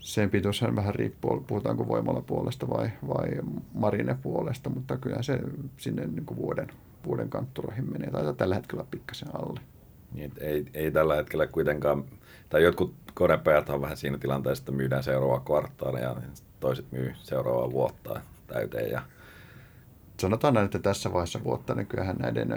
Sen 0.00 0.30
pituushan 0.30 0.76
vähän 0.76 0.94
riippuu, 0.94 1.44
puhutaanko 1.46 1.88
voimalla 1.88 2.20
puolesta 2.20 2.68
vai, 2.68 2.90
vai 3.08 3.28
marine 3.74 4.18
puolesta, 4.22 4.70
mutta 4.70 4.96
kyllä 4.96 5.22
se 5.22 5.38
sinne 5.76 6.06
niin 6.06 6.26
kuin 6.26 6.38
vuoden, 6.38 6.68
vuoden 7.06 7.30
kantturoihin 7.30 7.92
menee. 7.92 8.10
Tai 8.10 8.34
tällä 8.34 8.54
hetkellä 8.54 8.84
pikkasen 8.90 9.28
alle. 9.34 9.60
Niin, 10.12 10.32
ei, 10.40 10.66
ei 10.74 10.90
tällä 10.90 11.16
hetkellä 11.16 11.46
kuitenkaan, 11.46 12.04
tai 12.48 12.62
jotkut 12.62 12.94
konepajat 13.14 13.68
on 13.68 13.80
vähän 13.80 13.96
siinä 13.96 14.18
tilanteessa, 14.18 14.62
että 14.62 14.72
myydään 14.72 15.02
seuraavaa 15.02 15.40
kvartaalia 15.40 16.02
ja 16.02 16.16
toiset 16.60 16.92
myy 16.92 17.12
seuraavaa 17.22 17.70
vuotta 17.70 18.20
täyteen. 18.46 18.90
Ja... 18.90 19.02
Sanotaan 20.20 20.54
näin, 20.54 20.64
että 20.64 20.78
tässä 20.78 21.12
vaiheessa 21.12 21.44
vuotta 21.44 21.74
niin 21.74 21.86
kyllähän 21.86 22.16
näiden 22.16 22.52
ö, 22.52 22.56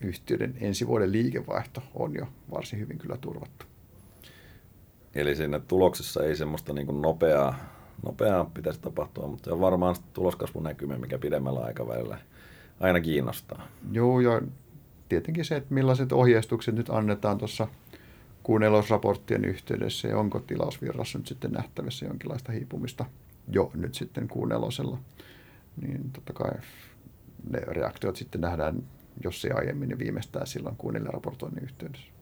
yhtiöiden 0.00 0.56
ensi 0.60 0.86
vuoden 0.86 1.12
liikevaihto 1.12 1.82
on 1.94 2.14
jo 2.14 2.28
varsin 2.50 2.78
hyvin 2.78 2.98
kyllä 2.98 3.16
turvattu. 3.16 3.66
Eli 5.14 5.36
siinä 5.36 5.58
tuloksessa 5.58 6.24
ei 6.24 6.36
semmoista 6.36 6.72
niin 6.72 6.86
kuin 6.86 7.02
nopeaa, 7.02 7.54
nopeaa 8.02 8.44
pitäisi 8.44 8.80
tapahtua, 8.80 9.28
mutta 9.28 9.44
se 9.44 9.52
on 9.52 9.60
varmaan 9.60 9.96
tuloskasvun 10.12 10.62
näkymä, 10.62 10.98
mikä 10.98 11.18
pidemmällä 11.18 11.60
aikavälillä 11.60 12.18
aina 12.80 13.00
kiinnostaa. 13.00 13.68
Joo, 13.92 14.20
ja 14.20 14.40
tietenkin 15.08 15.44
se, 15.44 15.56
että 15.56 15.74
millaiset 15.74 16.12
ohjeistukset 16.12 16.74
nyt 16.74 16.90
annetaan 16.90 17.38
tuossa 17.38 17.68
kuun 18.42 18.60
raporttien 18.90 19.44
yhteydessä 19.44 20.08
ja 20.08 20.18
onko 20.18 20.40
tilausvirrassa 20.40 21.18
nyt 21.18 21.26
sitten 21.26 21.52
nähtävissä 21.52 22.06
jonkinlaista 22.06 22.52
hiipumista 22.52 23.04
jo 23.48 23.70
nyt 23.74 23.94
sitten 23.94 24.28
kuun 24.28 24.48
niin 25.80 26.10
totta 26.12 26.32
kai 26.32 26.50
ne 27.50 27.58
reaktiot 27.58 28.16
sitten 28.16 28.40
nähdään, 28.40 28.82
jos 29.24 29.40
se 29.40 29.50
aiemmin, 29.50 29.88
niin 29.88 29.98
viimeistään 29.98 30.46
silloin 30.46 30.76
kuun 30.76 30.94
raportoinnin 31.04 31.64
yhteydessä. 31.64 32.17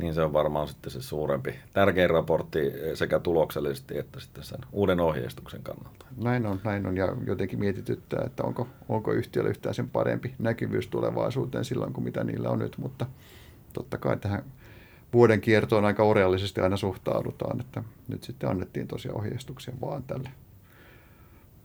Niin 0.00 0.14
se 0.14 0.22
on 0.22 0.32
varmaan 0.32 0.68
sitten 0.68 0.92
se 0.92 1.02
suurempi, 1.02 1.54
tärkein 1.72 2.10
raportti 2.10 2.58
sekä 2.94 3.18
tuloksellisesti 3.18 3.98
että 3.98 4.20
sitten 4.20 4.44
sen 4.44 4.58
uuden 4.72 5.00
ohjeistuksen 5.00 5.62
kannalta. 5.62 6.06
Näin 6.16 6.46
on, 6.46 6.60
näin 6.64 6.86
on 6.86 6.96
ja 6.96 7.16
jotenkin 7.26 7.58
mietityttää, 7.58 8.22
että 8.26 8.42
onko, 8.42 8.68
onko 8.88 9.12
yhtiöllä 9.12 9.50
yhtään 9.50 9.74
sen 9.74 9.90
parempi 9.90 10.34
näkyvyys 10.38 10.88
tulevaisuuteen 10.88 11.64
silloin 11.64 11.92
kuin 11.92 12.04
mitä 12.04 12.24
niillä 12.24 12.50
on 12.50 12.58
nyt, 12.58 12.78
mutta 12.78 13.06
totta 13.72 13.98
kai 13.98 14.16
tähän 14.16 14.44
vuoden 15.12 15.40
kiertoon 15.40 15.84
aika 15.84 16.02
oreallisesti 16.02 16.60
aina 16.60 16.76
suhtaudutaan, 16.76 17.60
että 17.60 17.84
nyt 18.08 18.22
sitten 18.22 18.50
annettiin 18.50 18.88
tosiaan 18.88 19.18
ohjeistuksia 19.18 19.74
vaan 19.80 20.02
tälle 20.02 20.30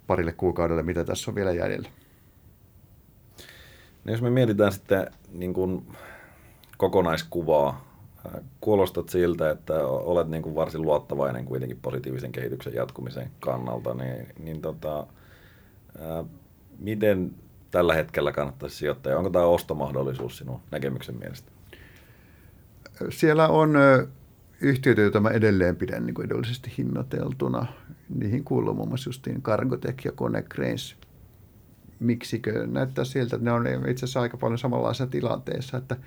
parille 0.08 0.32
kuukaudelle, 0.32 0.84
mitä 0.84 1.04
tässä 1.04 1.32
on 1.32 1.36
vielä 1.36 1.52
jäljellä. 1.52 1.90
No 4.06 4.12
jos 4.12 4.22
me 4.22 4.30
mietitään 4.30 4.72
sitten 4.72 5.08
niin 5.32 5.54
kuin 5.54 5.88
kokonaiskuvaa 6.78 7.95
kuulostat 8.62 9.10
siltä, 9.10 9.50
että 9.50 9.88
olet 9.88 10.28
niin 10.28 10.44
kuin 10.44 10.56
varsin 10.56 10.82
luottavainen 10.82 11.46
kuitenkin 11.46 11.80
positiivisen 11.82 12.32
kehityksen 12.32 12.74
jatkumisen 12.74 13.32
kannalta, 13.40 13.94
niin, 13.94 14.28
niin 14.40 14.62
tota, 14.62 15.08
ää, 16.00 16.24
miten 16.80 17.32
tällä 17.72 17.94
hetkellä 17.94 18.32
kannattaisi 18.32 18.76
sijoittaa? 18.76 19.18
Onko 19.18 19.30
tämä 19.30 19.46
ostomahdollisuus 19.46 20.38
sinun 20.38 20.60
näkemyksen 20.72 21.16
mielestä? 21.20 21.52
Siellä 23.10 23.48
on 23.48 23.74
yhtiöitä, 24.62 25.02
joita 25.02 25.20
mä 25.20 25.30
edelleen 25.30 25.76
pidän 25.76 26.06
niin 26.06 26.14
kuin 26.14 26.26
edullisesti 26.26 26.74
hinnoiteltuna. 26.78 27.66
Niihin 28.10 28.44
kuuluu 28.44 28.74
muun 28.74 28.88
muassa 28.88 29.10
justiin 29.10 29.42
Cargotec 29.42 30.06
ja 30.06 30.12
Konecranes. 30.12 30.96
Miksikö? 32.00 32.68
Näyttää 32.68 33.06
siltä, 33.06 33.36
että 33.36 33.46
ne 33.46 33.52
on 33.52 33.68
itse 33.68 34.06
asiassa 34.06 34.22
aika 34.22 34.38
paljon 34.38 34.58
samanlaisessa 34.58 35.08
tilanteessa, 35.08 35.78
että– 35.78 35.98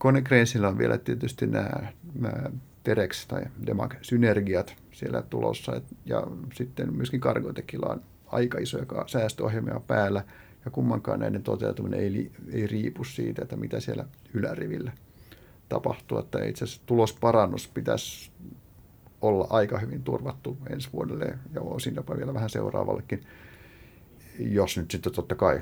Konecranesilla 0.00 0.68
on 0.68 0.78
vielä 0.78 0.98
tietysti 0.98 1.46
nämä, 1.46 1.70
nämä 2.14 2.50
Terex 2.82 3.26
tai 3.26 3.42
Demag 3.66 3.94
synergiat 4.02 4.76
siellä 4.92 5.22
tulossa 5.22 5.80
ja 6.04 6.26
sitten 6.54 6.96
myöskin 6.96 7.20
Cargotecilla 7.20 7.86
on 7.86 8.02
aika 8.26 8.58
isoja 8.58 8.84
säästöohjelmia 9.06 9.80
päällä 9.86 10.24
ja 10.64 10.70
kummankaan 10.70 11.20
näiden 11.20 11.42
toteutuminen 11.42 12.00
ei, 12.00 12.32
ei 12.52 12.66
riipu 12.66 13.04
siitä, 13.04 13.42
että 13.42 13.56
mitä 13.56 13.80
siellä 13.80 14.04
ylärivillä 14.34 14.92
tapahtuu. 15.68 16.18
Että 16.18 16.44
itse 16.44 16.64
asiassa 16.64 16.82
tulosparannus 16.86 17.68
pitäisi 17.68 18.30
olla 19.20 19.46
aika 19.50 19.78
hyvin 19.78 20.02
turvattu 20.02 20.58
ensi 20.70 20.88
vuodelle 20.92 21.38
ja 21.54 21.60
osin 21.60 21.94
jopa 21.94 22.16
vielä 22.16 22.34
vähän 22.34 22.50
seuraavallekin, 22.50 23.24
jos 24.38 24.76
nyt 24.76 24.90
sitten 24.90 25.12
totta 25.12 25.34
kai 25.34 25.60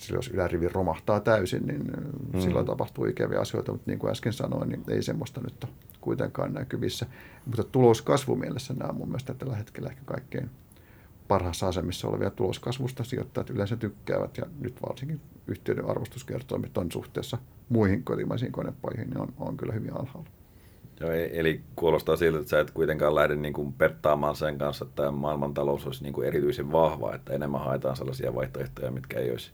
sillä 0.00 0.18
jos 0.18 0.28
ylärivi 0.28 0.68
romahtaa 0.68 1.20
täysin, 1.20 1.66
niin 1.66 1.84
mm. 2.32 2.40
silloin 2.40 2.66
tapahtuu 2.66 3.04
ikäviä 3.04 3.40
asioita, 3.40 3.72
mutta 3.72 3.90
niin 3.90 3.98
kuin 3.98 4.10
äsken 4.10 4.32
sanoin, 4.32 4.68
niin 4.68 4.84
ei 4.88 5.02
semmoista 5.02 5.40
nyt 5.40 5.64
ole 5.64 5.72
kuitenkaan 6.00 6.54
näkyvissä. 6.54 7.06
Mutta 7.46 7.64
tuloskasvumielessä 7.64 8.74
nämä 8.74 8.90
on 8.90 8.96
mun 8.96 9.08
mielestä 9.08 9.34
tällä 9.34 9.56
hetkellä 9.56 9.88
ehkä 9.88 10.02
kaikkein 10.04 10.50
parhaassa 11.28 11.68
asemissa 11.68 12.08
olevia 12.08 12.30
tuloskasvusta 12.30 13.04
sijoittajat 13.04 13.50
yleensä 13.50 13.76
tykkäävät, 13.76 14.36
ja 14.36 14.44
nyt 14.60 14.74
varsinkin 14.88 15.20
yhtiöiden 15.46 15.90
arvostuskertoimet 15.90 16.78
on 16.78 16.92
suhteessa 16.92 17.38
muihin 17.68 18.04
kotimaisiin 18.04 18.52
konepajoihin, 18.52 19.10
niin 19.10 19.20
on, 19.20 19.28
on 19.38 19.56
kyllä 19.56 19.72
hyvin 19.72 19.92
alhaalla. 19.92 20.30
Joo, 21.00 21.10
e- 21.10 21.30
eli 21.32 21.60
kuulostaa 21.76 22.16
siltä, 22.16 22.38
että 22.38 22.50
sä 22.50 22.60
et 22.60 22.70
kuitenkaan 22.70 23.14
lähde 23.14 23.36
niin 23.36 23.52
kuin 23.52 23.72
pettaamaan 23.72 24.36
sen 24.36 24.58
kanssa, 24.58 24.84
että 24.84 25.10
maailmantalous 25.10 25.86
olisi 25.86 26.02
niin 26.02 26.12
kuin 26.12 26.26
erityisen 26.26 26.72
vahva, 26.72 27.14
että 27.14 27.32
enemmän 27.32 27.60
haetaan 27.60 27.96
sellaisia 27.96 28.34
vaihtoehtoja, 28.34 28.90
mitkä 28.90 29.18
ei 29.18 29.30
olisi 29.30 29.52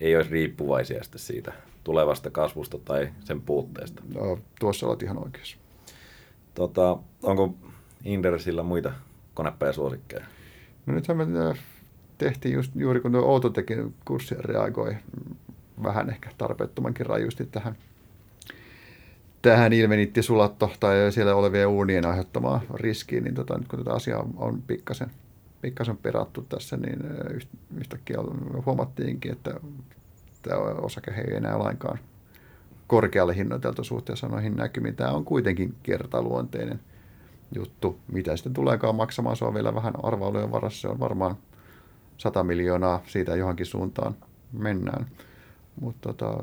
ei 0.00 0.16
olisi 0.16 0.30
riippuvaisia 0.30 1.02
siitä 1.16 1.52
tulevasta 1.84 2.30
kasvusta 2.30 2.78
tai 2.78 3.08
sen 3.24 3.40
puutteesta. 3.40 4.02
No, 4.14 4.38
tuossa 4.60 4.86
olet 4.86 5.02
ihan 5.02 5.24
oikeassa. 5.24 5.56
Tota, 6.54 6.98
onko 7.22 7.54
Indersillä 8.04 8.62
muita 8.62 8.92
konepäjäsuosikkeja? 9.34 10.24
No 10.86 10.94
nythän 10.94 11.16
me 11.16 11.48
äh, 11.50 11.58
tehtiin 12.18 12.54
just, 12.54 12.72
juuri 12.74 13.00
kun 13.00 13.12
tuo 13.12 13.20
Outotekin 13.20 13.94
kurssi 14.04 14.34
reagoi 14.38 14.96
vähän 15.82 16.10
ehkä 16.10 16.30
tarpeettomankin 16.38 17.06
rajusti 17.06 17.46
tähän, 17.46 17.76
tähän 19.42 19.72
ilmenitti 19.72 20.22
sulatto 20.22 20.70
tai 20.80 21.12
siellä 21.12 21.34
olevien 21.34 21.68
uunien 21.68 22.06
aiheuttamaa 22.06 22.60
riskiä, 22.74 23.20
niin 23.20 23.34
tota, 23.34 23.58
nyt 23.58 23.68
kun 23.68 23.78
tätä 23.78 23.92
asiaa 23.92 24.28
on 24.36 24.62
pikkasen, 24.62 25.10
pikkasen 25.60 25.96
perattu 25.96 26.42
tässä, 26.42 26.76
niin 26.76 26.98
yhtäkkiä 27.76 28.16
huomattiinkin, 28.66 29.32
että 29.32 29.54
tämä 30.42 30.60
osake 30.60 31.10
ei 31.10 31.36
enää 31.36 31.58
lainkaan 31.58 31.98
korkealle 32.86 33.36
hinnoiteltu 33.36 33.84
suhteessa 33.84 34.28
noihin 34.28 34.56
näkymiin. 34.56 34.96
Tämä 34.96 35.10
on 35.10 35.24
kuitenkin 35.24 35.74
kertaluonteinen 35.82 36.80
juttu. 37.54 37.98
Mitä 38.12 38.36
sitten 38.36 38.52
tuleekaan 38.52 38.94
maksamaan, 38.94 39.36
se 39.36 39.44
on 39.44 39.54
vielä 39.54 39.74
vähän 39.74 39.94
arvailujen 40.02 40.52
varassa. 40.52 40.80
Se 40.80 40.88
on 40.88 41.00
varmaan 41.00 41.36
100 42.16 42.44
miljoonaa 42.44 43.02
siitä 43.06 43.36
johonkin 43.36 43.66
suuntaan 43.66 44.16
mennään. 44.52 45.06
Mutta 45.80 46.12
tota, 46.12 46.38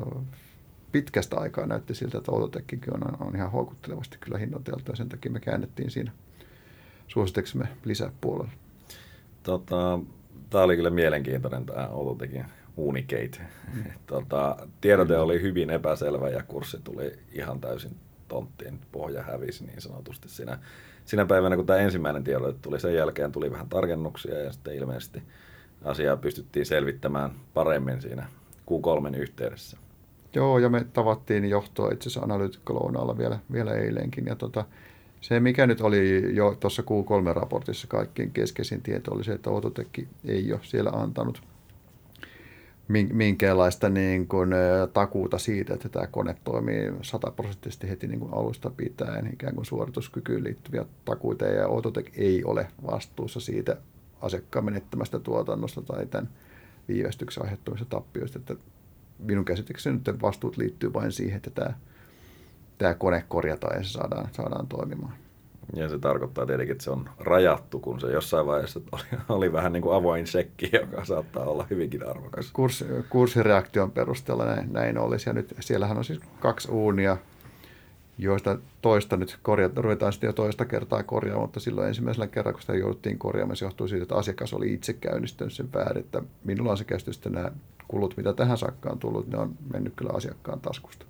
pitkästä 0.92 1.38
aikaa 1.38 1.66
näytti 1.66 1.96
siltä, 1.96 2.18
että 2.18 2.32
Autotekkikin 2.32 2.94
on, 2.94 3.28
on 3.28 3.36
ihan 3.36 3.52
houkuttelevasti 3.52 4.18
kyllä 4.20 4.38
hinnoiteltu 4.38 4.92
ja 4.92 4.96
sen 4.96 5.10
takia 5.10 5.32
me 5.32 5.40
käännettiin 5.40 5.92
siinä 5.92 6.12
suositeksemme 7.08 7.68
lisäpuolella. 7.86 8.52
Tota, 9.46 10.00
tämä 10.50 10.64
oli 10.64 10.76
kyllä 10.76 10.90
mielenkiintoinen 10.90 11.66
tämä 11.66 11.88
Autotekin 11.92 12.46
Unicate. 12.78 13.42
Mm. 13.74 13.84
Tota, 14.06 14.68
tiedote 14.82 15.18
oli 15.18 15.42
hyvin 15.42 15.70
epäselvä 15.70 16.30
ja 16.30 16.44
kurssi 16.44 16.78
tuli 16.84 17.20
ihan 17.32 17.62
täysin 17.62 17.96
tonttiin. 18.28 18.80
Pohja 18.92 19.24
hävisi 19.24 19.66
niin 19.66 19.82
sanotusti 19.82 20.30
siinä, 20.30 20.60
siinä 21.06 21.26
päivänä, 21.26 21.56
kun 21.56 21.66
tämä 21.66 21.80
ensimmäinen 21.80 22.24
tiedote 22.24 22.60
tuli. 22.62 22.80
Sen 22.80 22.96
jälkeen 22.96 23.32
tuli 23.32 23.52
vähän 23.52 23.70
tarkennuksia 23.70 24.40
ja 24.40 24.52
sitten 24.52 24.76
ilmeisesti 24.76 25.24
asiaa 25.84 26.18
pystyttiin 26.18 26.66
selvittämään 26.66 27.32
paremmin 27.54 28.02
siinä 28.02 28.28
Q3 28.72 29.16
yhteydessä. 29.18 29.78
Joo, 30.36 30.60
ja 30.60 30.70
me 30.70 30.86
tavattiin 30.94 31.46
johtoa 31.46 31.92
itse 31.92 32.10
asiassa 32.10 32.26
analyytikkolounaalla 32.26 33.18
vielä, 33.18 33.40
vielä 33.52 33.74
eilenkin. 33.74 34.26
Ja 34.26 34.36
tota, 34.36 34.66
se, 35.26 35.40
mikä 35.40 35.68
nyt 35.68 35.82
oli 35.82 36.36
jo 36.36 36.56
tuossa 36.60 36.82
Q3-raportissa 36.82 37.88
kaikkein 37.88 38.32
keskeisin 38.32 38.82
tieto, 38.82 39.14
oli 39.14 39.24
se, 39.24 39.34
että 39.34 39.50
Autotekki 39.50 40.08
ei 40.26 40.54
ole 40.54 40.60
siellä 40.64 40.90
antanut– 40.90 41.42
minkäänlaista 43.14 43.90
niin 43.90 44.28
kuin, 44.28 44.50
takuuta 44.94 45.38
siitä, 45.38 45.74
että 45.74 45.90
tämä 45.90 46.08
kone 46.08 46.36
toimii 46.44 46.92
sataprosenttisesti 47.02 47.90
heti 47.90 48.08
niin 48.08 48.20
kuin 48.20 48.34
alusta 48.34 48.70
pitäen, 48.70 49.34
ikään 49.34 49.56
kuin 49.56 49.66
suorituskykyyn 49.66 50.44
liittyviä 50.44 50.86
takuita, 51.06 51.46
ja 51.46 51.66
Autotek 51.66 52.12
ei 52.18 52.44
ole 52.44 52.68
vastuussa 52.86 53.40
siitä 53.40 53.78
asiakkaan 54.22 54.66
menettämästä 54.66 55.20
tuotannosta 55.20 55.82
tai 55.82 56.06
tämän 56.06 56.30
viivästyksen 56.88 57.44
aiheuttamista 57.44 57.86
tappioista, 57.86 58.40
että 58.40 58.56
minun 59.20 59.46
käsitykseni 59.46 60.02
nyt 60.08 60.22
vastuut 60.22 60.58
liittyy 60.58 60.94
vain 60.94 61.12
siihen, 61.12 61.38
että 61.38 61.50
tämä, 61.50 61.74
tämä 62.78 62.94
kone 62.94 63.24
korjataan 63.28 63.78
ja 63.78 63.84
se 63.84 63.90
saadaan, 63.90 64.28
saadaan 64.32 64.68
toimimaan. 64.68 65.14
Ja 65.76 65.90
se 65.90 66.00
tarkoittaa 66.00 66.46
tietenkin, 66.46 66.72
että 66.72 66.84
se 66.84 66.92
on 66.92 67.10
rajattu, 67.20 67.80
kun 67.80 68.00
se 68.00 68.08
jossain 68.08 68.46
vaiheessa 68.46 68.82
oli, 68.92 69.04
oli 69.30 69.54
vähän 69.54 69.74
niin 69.74 69.84
kuin 69.84 69.96
avoin 69.96 70.28
sekki, 70.28 70.70
joka 70.82 71.06
saattaa 71.06 71.46
olla 71.46 71.68
hyvinkin 71.70 72.10
arvokas. 72.10 72.52
Kurs, 72.52 72.86
kurssireaktion 73.10 73.92
perusteella 73.92 74.46
näin, 74.46 74.74
näin 74.74 74.98
olisi. 74.98 75.30
Ja 75.30 75.34
nyt 75.34 75.56
siellähän 75.60 75.98
on 75.98 76.06
siis 76.06 76.20
kaksi 76.40 76.72
uunia, 76.72 77.18
joista 78.18 78.58
toista 78.82 79.18
nyt 79.18 79.40
korjata, 79.42 79.82
ruvetaan 79.82 80.14
sitten 80.14 80.28
jo 80.28 80.34
toista 80.34 80.66
kertaa 80.66 81.04
korjaamaan, 81.04 81.44
mutta 81.44 81.60
silloin 81.60 81.88
ensimmäisellä 81.88 82.28
kerralla, 82.28 82.54
kun 82.54 82.62
sitä 82.62 82.76
jouduttiin 82.76 83.20
korjaamaan, 83.20 83.56
se 83.56 83.66
johtuu 83.66 83.88
siitä, 83.88 84.04
että 84.04 84.16
asiakas 84.16 84.54
oli 84.54 84.74
itse 84.74 84.94
käynnistänyt 84.94 85.54
sen 85.54 85.74
väärin. 85.74 86.04
Että 86.04 86.22
minulla 86.44 86.72
on 86.72 86.78
se 86.78 86.84
käsitys, 86.84 87.18
että 87.18 87.30
nämä 87.30 87.52
kulut, 87.88 88.18
mitä 88.18 88.34
tähän 88.34 88.58
saakka 88.58 88.90
on 88.90 89.00
tullut, 89.00 89.28
ne 89.28 89.38
on 89.38 89.56
mennyt 89.74 89.94
kyllä 89.96 90.12
asiakkaan 90.14 90.60
taskusta. 90.60 91.06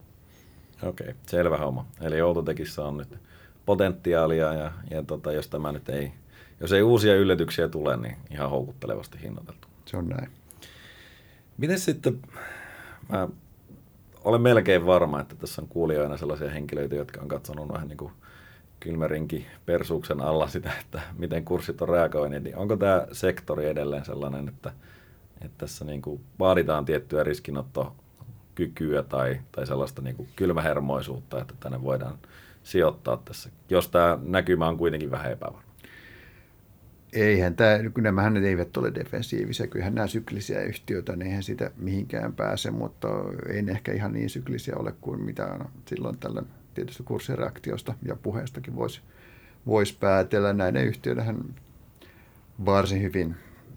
Okei, 0.83 1.07
okay, 1.09 1.15
selvä 1.27 1.57
homma. 1.57 1.85
Eli 2.01 2.21
Outotekissä 2.21 2.85
on 2.85 2.97
nyt 2.97 3.17
potentiaalia 3.65 4.53
ja, 4.53 4.71
ja 4.91 5.03
tota, 5.03 5.31
jos 5.31 5.47
tämä 5.47 5.71
nyt 5.71 5.89
ei, 5.89 6.11
jos 6.59 6.71
ei 6.71 6.81
uusia 6.81 7.15
yllätyksiä 7.15 7.67
tule, 7.67 7.97
niin 7.97 8.17
ihan 8.31 8.49
houkuttelevasti 8.49 9.21
hinnoiteltu. 9.21 9.67
Se 9.85 9.97
on 9.97 10.09
näin. 10.09 10.29
Miten 11.57 11.79
sitten, 11.79 12.21
mä 13.09 13.27
olen 14.23 14.41
melkein 14.41 14.85
varma, 14.85 15.19
että 15.19 15.35
tässä 15.35 15.61
on 15.61 15.67
kuulijoina 15.67 16.17
sellaisia 16.17 16.49
henkilöitä, 16.49 16.95
jotka 16.95 17.21
on 17.21 17.27
katsonut 17.27 17.73
vähän 17.73 17.87
niin 17.87 17.97
kuin 17.97 18.11
kylmärinki 18.79 19.45
persuksen 19.65 20.21
alla 20.21 20.47
sitä, 20.47 20.71
että 20.81 21.01
miten 21.17 21.45
kurssit 21.45 21.81
on 21.81 21.89
reagoineet, 21.89 22.43
niin 22.43 22.57
onko 22.57 22.77
tämä 22.77 23.07
sektori 23.11 23.65
edelleen 23.65 24.05
sellainen, 24.05 24.47
että, 24.47 24.71
että 25.41 25.57
tässä 25.57 25.85
niin 25.85 26.01
kuin 26.01 26.21
vaaditaan 26.39 26.85
tiettyä 26.85 27.23
riskinottokykyä 28.59 29.03
tai, 29.03 29.39
tai 29.51 29.67
sellaista 29.67 30.01
niin 30.01 30.15
kuin 30.15 30.29
kylmähermoisuutta, 30.35 31.41
että 31.41 31.53
tänne 31.59 31.81
voidaan 31.81 32.17
sijoittaa 32.63 33.17
tässä, 33.17 33.49
jos 33.69 33.89
tämä 33.89 34.19
näkymä 34.23 34.67
on 34.67 34.77
kuitenkin 34.77 35.11
vähän 35.11 35.31
epävarma? 35.31 35.65
Eihän 37.13 37.55
tämä, 37.55 37.79
nämähän 38.01 38.33
ne 38.33 38.47
eivät 38.47 38.77
ole 38.77 38.91
defensiivisiä, 38.95 39.67
kyllähän 39.67 39.95
nämä 39.95 40.07
syklisiä 40.07 40.61
yhtiöitä, 40.61 41.15
niin 41.15 41.27
eihän 41.27 41.43
siitä 41.43 41.71
mihinkään 41.77 42.33
pääse, 42.33 42.71
mutta 42.71 43.07
ei 43.49 43.61
ne 43.61 43.71
ehkä 43.71 43.93
ihan 43.93 44.13
niin 44.13 44.29
syklisiä 44.29 44.75
ole 44.77 44.93
kuin 45.01 45.21
mitä 45.21 45.59
silloin 45.85 46.17
tällä 46.17 46.43
tietysti 46.73 47.03
kurssireaktiosta 47.03 47.93
ja 48.03 48.15
puheestakin 48.15 48.75
voisi 48.75 49.01
vois 49.65 49.93
päätellä. 49.93 50.53
Näiden 50.53 50.85
yhtiöiden 50.85 51.55
varsin 52.65 53.01
hyvin 53.01 53.35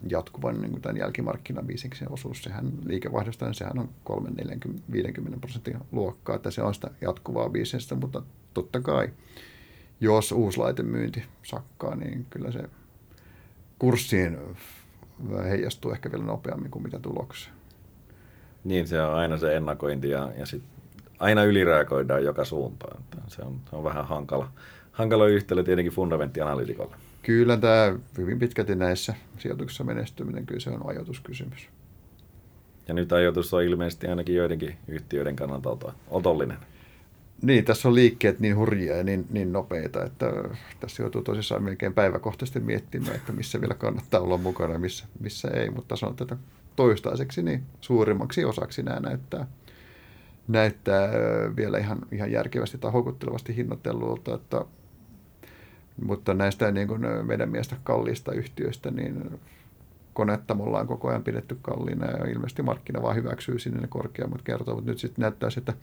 jatkuvan 0.09 0.61
niin 0.61 0.71
kuin 0.71 0.81
tämän 0.81 0.97
jälkimarkkinabiisiksen 0.97 2.11
osuus, 2.11 2.43
sehän 2.43 2.71
liikevaihdosta, 2.85 3.45
niin 3.45 3.55
sehän 3.55 3.79
on 3.79 3.89
3-50 4.09 5.39
prosentin 5.39 5.77
luokkaa, 5.91 6.35
että 6.35 6.51
se 6.51 6.63
on 6.63 6.73
sitä 6.73 6.91
jatkuvaa 7.01 7.49
biisestä, 7.49 7.95
mutta 7.95 8.21
totta 8.53 8.81
kai, 8.81 9.09
jos 10.01 10.31
uuslaite-myynti 10.31 11.23
sakkaa, 11.43 11.95
niin 11.95 12.25
kyllä 12.29 12.51
se 12.51 12.63
kurssiin 13.79 14.37
heijastuu 15.49 15.91
ehkä 15.91 16.11
vielä 16.11 16.23
nopeammin 16.23 16.71
kuin 16.71 16.83
mitä 16.83 16.99
tuloksia. 16.99 17.53
Niin, 18.63 18.87
se 18.87 19.01
on 19.01 19.13
aina 19.13 19.37
se 19.37 19.55
ennakointi 19.55 20.09
ja, 20.09 20.31
ja 20.37 20.45
sit 20.45 20.63
aina 21.19 21.43
ylireagoidaan 21.43 22.23
joka 22.23 22.45
suuntaan. 22.45 23.03
Se 23.27 23.41
on, 23.41 23.61
se 23.69 23.75
on 23.75 23.83
vähän 23.83 24.07
hankala, 24.07 24.51
hankala 24.91 25.27
yhtälö 25.27 25.63
tietenkin 25.63 25.93
fundamenttianalyytikolle. 25.93 26.95
Kyllä 27.21 27.57
tämä 27.57 27.95
hyvin 28.17 28.39
pitkälti 28.39 28.75
näissä 28.75 29.13
sijoituksissa 29.37 29.83
menestyminen, 29.83 30.45
kyllä 30.45 30.59
se 30.59 30.69
on 30.69 30.89
ajoituskysymys. 30.89 31.69
Ja 32.87 32.93
nyt 32.93 33.11
ajoitus 33.11 33.53
on 33.53 33.63
ilmeisesti 33.63 34.07
ainakin 34.07 34.35
joidenkin 34.35 34.75
yhtiöiden 34.87 35.35
kannalta 35.35 35.93
otollinen. 36.07 36.57
Niin, 37.41 37.65
tässä 37.65 37.87
on 37.87 37.95
liikkeet 37.95 38.39
niin 38.39 38.55
hurjia 38.55 38.97
ja 38.97 39.03
niin, 39.03 39.27
niin 39.29 39.53
nopeita, 39.53 40.05
että 40.05 40.25
tässä 40.79 41.03
joutuu 41.03 41.21
tosissaan 41.21 41.63
melkein 41.63 41.93
päiväkohtaisesti 41.93 42.59
miettimään, 42.59 43.15
että 43.15 43.33
missä 43.33 43.61
vielä 43.61 43.73
kannattaa 43.73 44.21
olla 44.21 44.37
mukana 44.37 44.73
ja 44.73 44.79
missä, 44.79 45.05
missä 45.19 45.47
ei. 45.47 45.69
Mutta 45.69 45.95
sanon 45.95 46.15
tätä 46.15 46.37
toistaiseksi, 46.75 47.43
niin 47.43 47.63
suurimmaksi 47.81 48.45
osaksi 48.45 48.83
nämä 48.83 48.99
näyttää, 48.99 49.47
näyttää 50.47 51.09
vielä 51.55 51.77
ihan, 51.77 51.99
ihan 52.11 52.31
järkevästi 52.31 52.77
tai 52.77 52.91
houkuttelevasti 52.91 53.55
hinnoitellulta, 53.55 54.35
että 54.35 54.65
mutta 56.01 56.33
näistä 56.33 56.71
niin 56.71 56.87
kuin 56.87 57.01
meidän 57.23 57.49
mielestä 57.49 57.75
kalliista 57.83 58.31
yhtiöistä, 58.31 58.91
niin 58.91 59.39
konettamolla 60.13 60.79
on 60.79 60.87
koko 60.87 61.09
ajan 61.09 61.23
pidetty 61.23 61.57
kalliina 61.61 62.05
ja 62.05 62.25
ilmeisesti 62.25 62.61
markkina 62.61 63.01
vaan 63.01 63.15
hyväksyy 63.15 63.59
sinne 63.59 63.81
ne 63.81 63.87
korkeammat 63.87 64.41
mutta 64.65 64.81
nyt 64.85 64.99
sitten 64.99 65.21
näyttää 65.21 65.49
että 65.57 65.73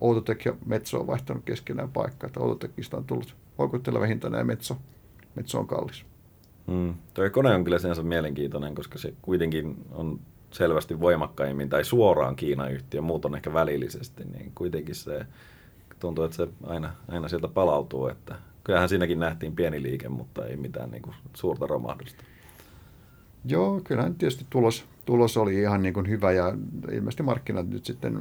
Outotec 0.00 0.44
ja 0.44 0.54
Metso 0.66 1.00
on 1.00 1.06
vaihtanut 1.06 1.44
keskenään 1.44 1.88
paikkaa, 1.88 2.26
että 2.26 2.40
Outotecista 2.40 2.96
on 2.96 3.04
tullut 3.04 3.36
houkutteleva 3.58 4.06
hinta 4.06 4.28
ja 4.28 4.44
Metso, 4.44 4.76
Metso 5.34 5.58
on 5.58 5.66
kallis. 5.66 6.04
Mm. 6.66 6.94
Tuo 7.14 7.30
kone 7.30 7.54
on 7.54 7.64
kyllä 7.64 7.78
sinänsä 7.78 8.02
mielenkiintoinen, 8.02 8.74
koska 8.74 8.98
se 8.98 9.14
kuitenkin 9.22 9.76
on 9.90 10.20
selvästi 10.50 11.00
voimakkaimmin 11.00 11.68
tai 11.68 11.84
suoraan 11.84 12.36
Kiinan 12.36 12.72
yhtiö, 12.72 13.00
muut 13.00 13.24
on 13.24 13.34
ehkä 13.34 13.52
välillisesti, 13.52 14.24
niin 14.24 14.52
kuitenkin 14.54 14.94
se 14.94 15.26
tuntuu, 16.00 16.24
että 16.24 16.36
se 16.36 16.48
aina, 16.62 16.92
aina 17.08 17.28
sieltä 17.28 17.48
palautuu, 17.48 18.08
että 18.08 18.34
kyllähän 18.68 18.88
siinäkin 18.88 19.18
nähtiin 19.18 19.56
pieni 19.56 19.82
liike, 19.82 20.08
mutta 20.08 20.46
ei 20.46 20.56
mitään 20.56 20.90
niin 20.90 21.02
kuin 21.02 21.14
suurta 21.34 21.66
romahdusta. 21.66 22.24
Joo, 23.44 23.80
kyllähän 23.84 24.14
tietysti 24.14 24.46
tulos, 24.50 24.84
tulos 25.04 25.36
oli 25.36 25.60
ihan 25.60 25.82
niin 25.82 25.94
kuin 25.94 26.08
hyvä 26.08 26.32
ja 26.32 26.54
ilmeisesti 26.92 27.22
markkinat 27.22 27.68
nyt 27.68 27.84
sitten 27.84 28.20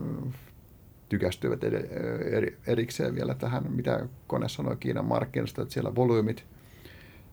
tykästyvät 1.09 1.63
eri, 1.63 2.57
erikseen 2.67 3.15
vielä 3.15 3.33
tähän, 3.33 3.71
mitä 3.71 4.07
kone 4.27 4.49
sanoi 4.49 4.77
Kiinan 4.79 5.05
markkinasta, 5.05 5.61
että 5.61 5.73
siellä 5.73 5.95
volyymit, 5.95 6.45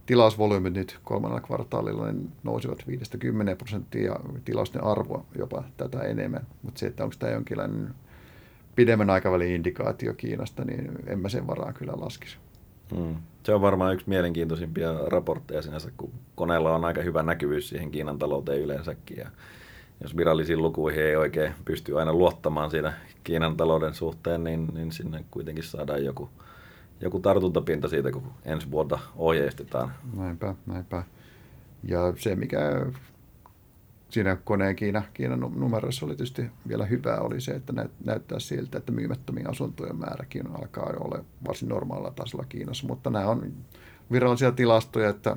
tilausvolyymit 0.06 0.74
nyt 0.74 0.98
kolmannella 1.04 1.46
kvartaalilla 1.46 2.12
niin 2.12 2.32
nousivat 2.42 2.86
50 2.86 3.56
prosenttia 3.56 4.02
ja 4.02 4.20
tilausten 4.44 4.84
arvo 4.84 5.26
jopa 5.38 5.64
tätä 5.76 6.00
enemmän. 6.00 6.46
Mutta 6.62 6.78
se, 6.78 6.86
että 6.86 7.04
onko 7.04 7.16
tämä 7.18 7.32
jonkinlainen 7.32 7.94
pidemmän 8.76 9.10
aikavälin 9.10 9.54
indikaatio 9.54 10.14
Kiinasta, 10.14 10.64
niin 10.64 10.92
en 11.06 11.18
mä 11.18 11.28
sen 11.28 11.46
varaa 11.46 11.72
kyllä 11.72 11.92
laskisi. 11.96 12.43
Hmm. 12.96 13.16
Se 13.42 13.54
on 13.54 13.60
varmaan 13.60 13.94
yksi 13.94 14.08
mielenkiintoisimpia 14.08 14.92
raportteja 15.06 15.62
sinänsä, 15.62 15.90
kun 15.96 16.12
koneella 16.34 16.74
on 16.74 16.84
aika 16.84 17.02
hyvä 17.02 17.22
näkyvyys 17.22 17.68
siihen 17.68 17.90
Kiinan 17.90 18.18
talouteen 18.18 18.60
yleensäkin. 18.60 19.18
Ja 19.18 19.30
jos 20.02 20.16
virallisiin 20.16 20.62
lukuihin 20.62 21.02
ei 21.02 21.16
oikein 21.16 21.52
pysty 21.64 21.98
aina 21.98 22.12
luottamaan 22.12 22.70
siinä 22.70 22.92
Kiinan 23.24 23.56
talouden 23.56 23.94
suhteen, 23.94 24.44
niin, 24.44 24.68
niin 24.74 24.92
sinne 24.92 25.24
kuitenkin 25.30 25.64
saadaan 25.64 26.04
joku, 26.04 26.30
joku 27.00 27.20
tartuntapinta 27.20 27.88
siitä, 27.88 28.12
kun 28.12 28.22
ensi 28.44 28.70
vuotta 28.70 28.98
ohjeistetaan. 29.16 29.92
Näinpä, 30.16 30.54
näinpä. 30.66 31.02
Ja 31.82 32.12
se, 32.16 32.36
mikä 32.36 32.86
siinä 34.14 34.36
koneen 34.44 34.76
Kiina, 34.76 35.02
Kiinan 35.14 35.40
numerossa 35.40 36.06
oli 36.06 36.16
tietysti 36.16 36.50
vielä 36.68 36.86
hyvää, 36.86 37.20
oli 37.20 37.40
se, 37.40 37.52
että 37.52 37.72
näyttää 38.04 38.38
siltä, 38.38 38.78
että 38.78 38.92
myymättömien 38.92 39.50
asuntojen 39.50 39.96
määräkin 39.96 40.46
alkaa 40.46 40.92
olla 41.00 41.24
varsin 41.48 41.68
normaalilla 41.68 42.10
tasolla 42.10 42.44
Kiinassa, 42.48 42.86
mutta 42.86 43.10
nämä 43.10 43.26
on 43.26 43.52
virallisia 44.12 44.52
tilastoja, 44.52 45.08
että 45.08 45.36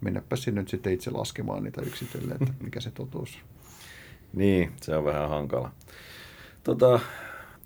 mennäpä 0.00 0.36
sinne 0.36 0.60
nyt 0.60 0.68
sitten 0.68 0.92
itse 0.92 1.10
laskemaan 1.10 1.62
niitä 1.62 1.82
yksitellen, 1.82 2.32
että 2.40 2.52
mikä 2.64 2.80
se 2.80 2.90
totuus. 2.90 3.38
niin, 4.32 4.72
se 4.80 4.96
on 4.96 5.04
vähän 5.04 5.28
hankala. 5.28 5.70
Tota, 6.64 7.00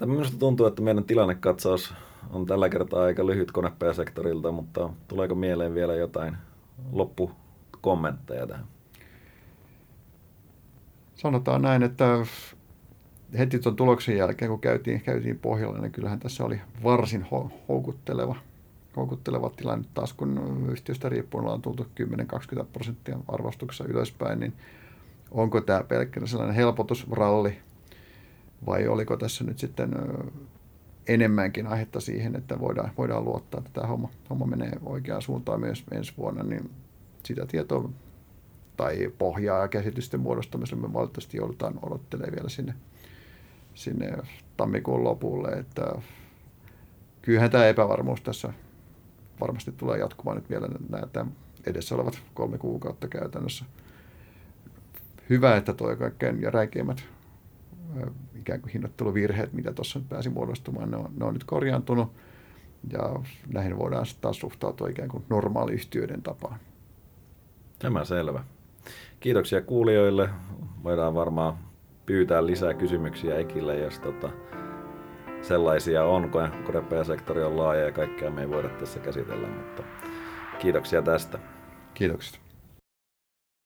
minusta 0.07 0.39
tuntuu, 0.39 0.67
että 0.67 0.83
meidän 0.83 1.05
tilannekatsaus 1.05 1.95
on 2.31 2.47
tällä 2.47 2.69
kertaa 2.69 3.03
aika 3.03 3.27
lyhyt 3.27 3.53
konepäisektorilta, 3.53 4.53
mutta 4.53 4.91
tuleeko 5.09 5.35
mieleen 5.35 5.75
vielä 5.75 5.95
jotain 5.95 6.37
loppukommentteja 6.93 8.47
tähän? 8.47 8.65
Sanotaan 11.23 11.63
näin, 11.63 11.83
että 11.83 12.27
heti 13.39 13.59
tuon 13.59 13.77
tuloksen 13.77 14.17
jälkeen, 14.17 14.51
kun 14.51 14.61
käytiin, 14.61 15.01
käytiin 15.01 15.39
pohjalla, 15.39 15.79
niin 15.79 15.93
kyllähän 15.93 16.21
tässä 16.21 16.45
oli 16.45 16.61
varsin 16.85 17.27
houkutteleva, 17.69 18.37
houkutteleva 18.97 19.51
tilanne. 19.57 19.89
Taas, 19.95 20.13
kun 20.13 20.67
yhtiöstä 20.73 21.09
riippuen 21.09 21.45
ollaan 21.45 21.63
tultu 21.63 21.87
10-20 22.61 22.65
prosenttia 22.73 23.19
arvostuksessa 23.29 23.85
ylöspäin, 23.85 24.41
niin 24.41 24.53
onko 25.31 25.61
tämä 25.61 25.83
pelkkänä 25.83 26.27
sellainen 26.27 26.57
helpotusralli 26.57 27.59
vai 28.67 28.89
oliko 28.89 29.17
tässä 29.17 29.45
nyt 29.45 29.59
sitten 29.59 29.91
enemmänkin 31.09 31.67
aihetta 31.67 32.01
siihen, 32.01 32.37
että 32.37 32.61
voidaan, 32.61 32.91
voidaan 32.99 33.25
luottaa, 33.25 33.59
että 33.59 33.71
tämä 33.73 33.87
homma, 33.87 34.09
homma 34.31 34.47
menee 34.47 34.73
oikeaan 34.85 35.23
suuntaan 35.23 35.61
myös 35.61 35.85
ensi 35.91 36.13
vuonna, 36.17 36.43
niin 36.43 36.71
sitä 37.25 37.47
tietoa 37.47 37.91
tai 38.77 39.13
pohjaa 39.19 39.61
ja 39.61 39.69
käsitysten 39.69 40.21
muodostamiselle 40.21 40.83
me 40.83 40.93
valitettavasti 40.93 41.37
joudutaan 41.37 41.79
odottelemaan 41.83 42.37
vielä 42.37 42.49
sinne, 42.49 42.75
sinne 43.75 44.19
tammikuun 44.57 45.05
lopulle, 45.05 45.49
että 45.49 45.93
kyllähän 47.23 47.51
tämä 47.51 47.67
epävarmuus 47.67 48.21
tässä 48.21 48.53
varmasti 49.41 49.73
tulee 49.73 49.99
jatkumaan 49.99 50.37
nyt 50.37 50.51
vielä 50.51 50.69
näitä 50.89 51.27
edessä 51.67 51.95
olevat 51.95 52.23
kolme 52.35 52.59
kuukautta 52.59 53.09
käytännössä. 53.09 53.65
Hyvä, 55.31 55.57
että 55.57 55.73
tuo 55.73 55.97
kaikkein 55.97 56.43
ja 56.43 56.51
räikeimmät 56.51 57.05
ikään 58.35 58.61
kuin 58.61 58.73
hinnoitteluvirheet, 58.73 59.53
mitä 59.53 59.73
tuossa 59.73 59.99
nyt 59.99 60.09
pääsi 60.09 60.29
muodostumaan, 60.29 60.91
ne 60.91 60.97
on, 60.97 61.13
ne 61.17 61.25
on 61.25 61.35
nyt 61.35 61.45
korjaantunut 61.45 62.13
ja 62.93 63.21
näihin 63.53 63.79
voidaan 63.79 64.07
taas 64.21 64.39
suhtautua 64.39 64.89
ikään 64.89 65.09
kuin 65.09 65.25
normaaliyhtiöiden 65.29 66.23
tapaan. 66.23 66.59
Tämä 67.79 68.05
selvä. 68.05 68.45
Kiitoksia 69.23 69.61
kuulijoille. 69.61 70.29
Voidaan 70.85 71.15
varmaan 71.15 71.59
pyytää 72.07 72.47
lisää 72.47 72.75
kysymyksiä 72.75 73.39
Ekille, 73.39 73.79
jos 73.79 73.99
tota, 73.99 74.31
sellaisia 75.43 76.05
on. 76.05 76.31
Konepajasektori 76.67 77.43
on 77.43 77.57
laaja 77.57 77.85
ja 77.85 77.93
kaikkea 77.93 78.31
me 78.31 78.41
ei 78.41 78.51
voida 78.51 78.69
tässä 78.69 79.01
käsitellä, 79.01 79.49
mutta 79.49 79.83
kiitoksia 80.59 81.03
tästä. 81.03 81.39
Kiitoksia. 81.95 82.42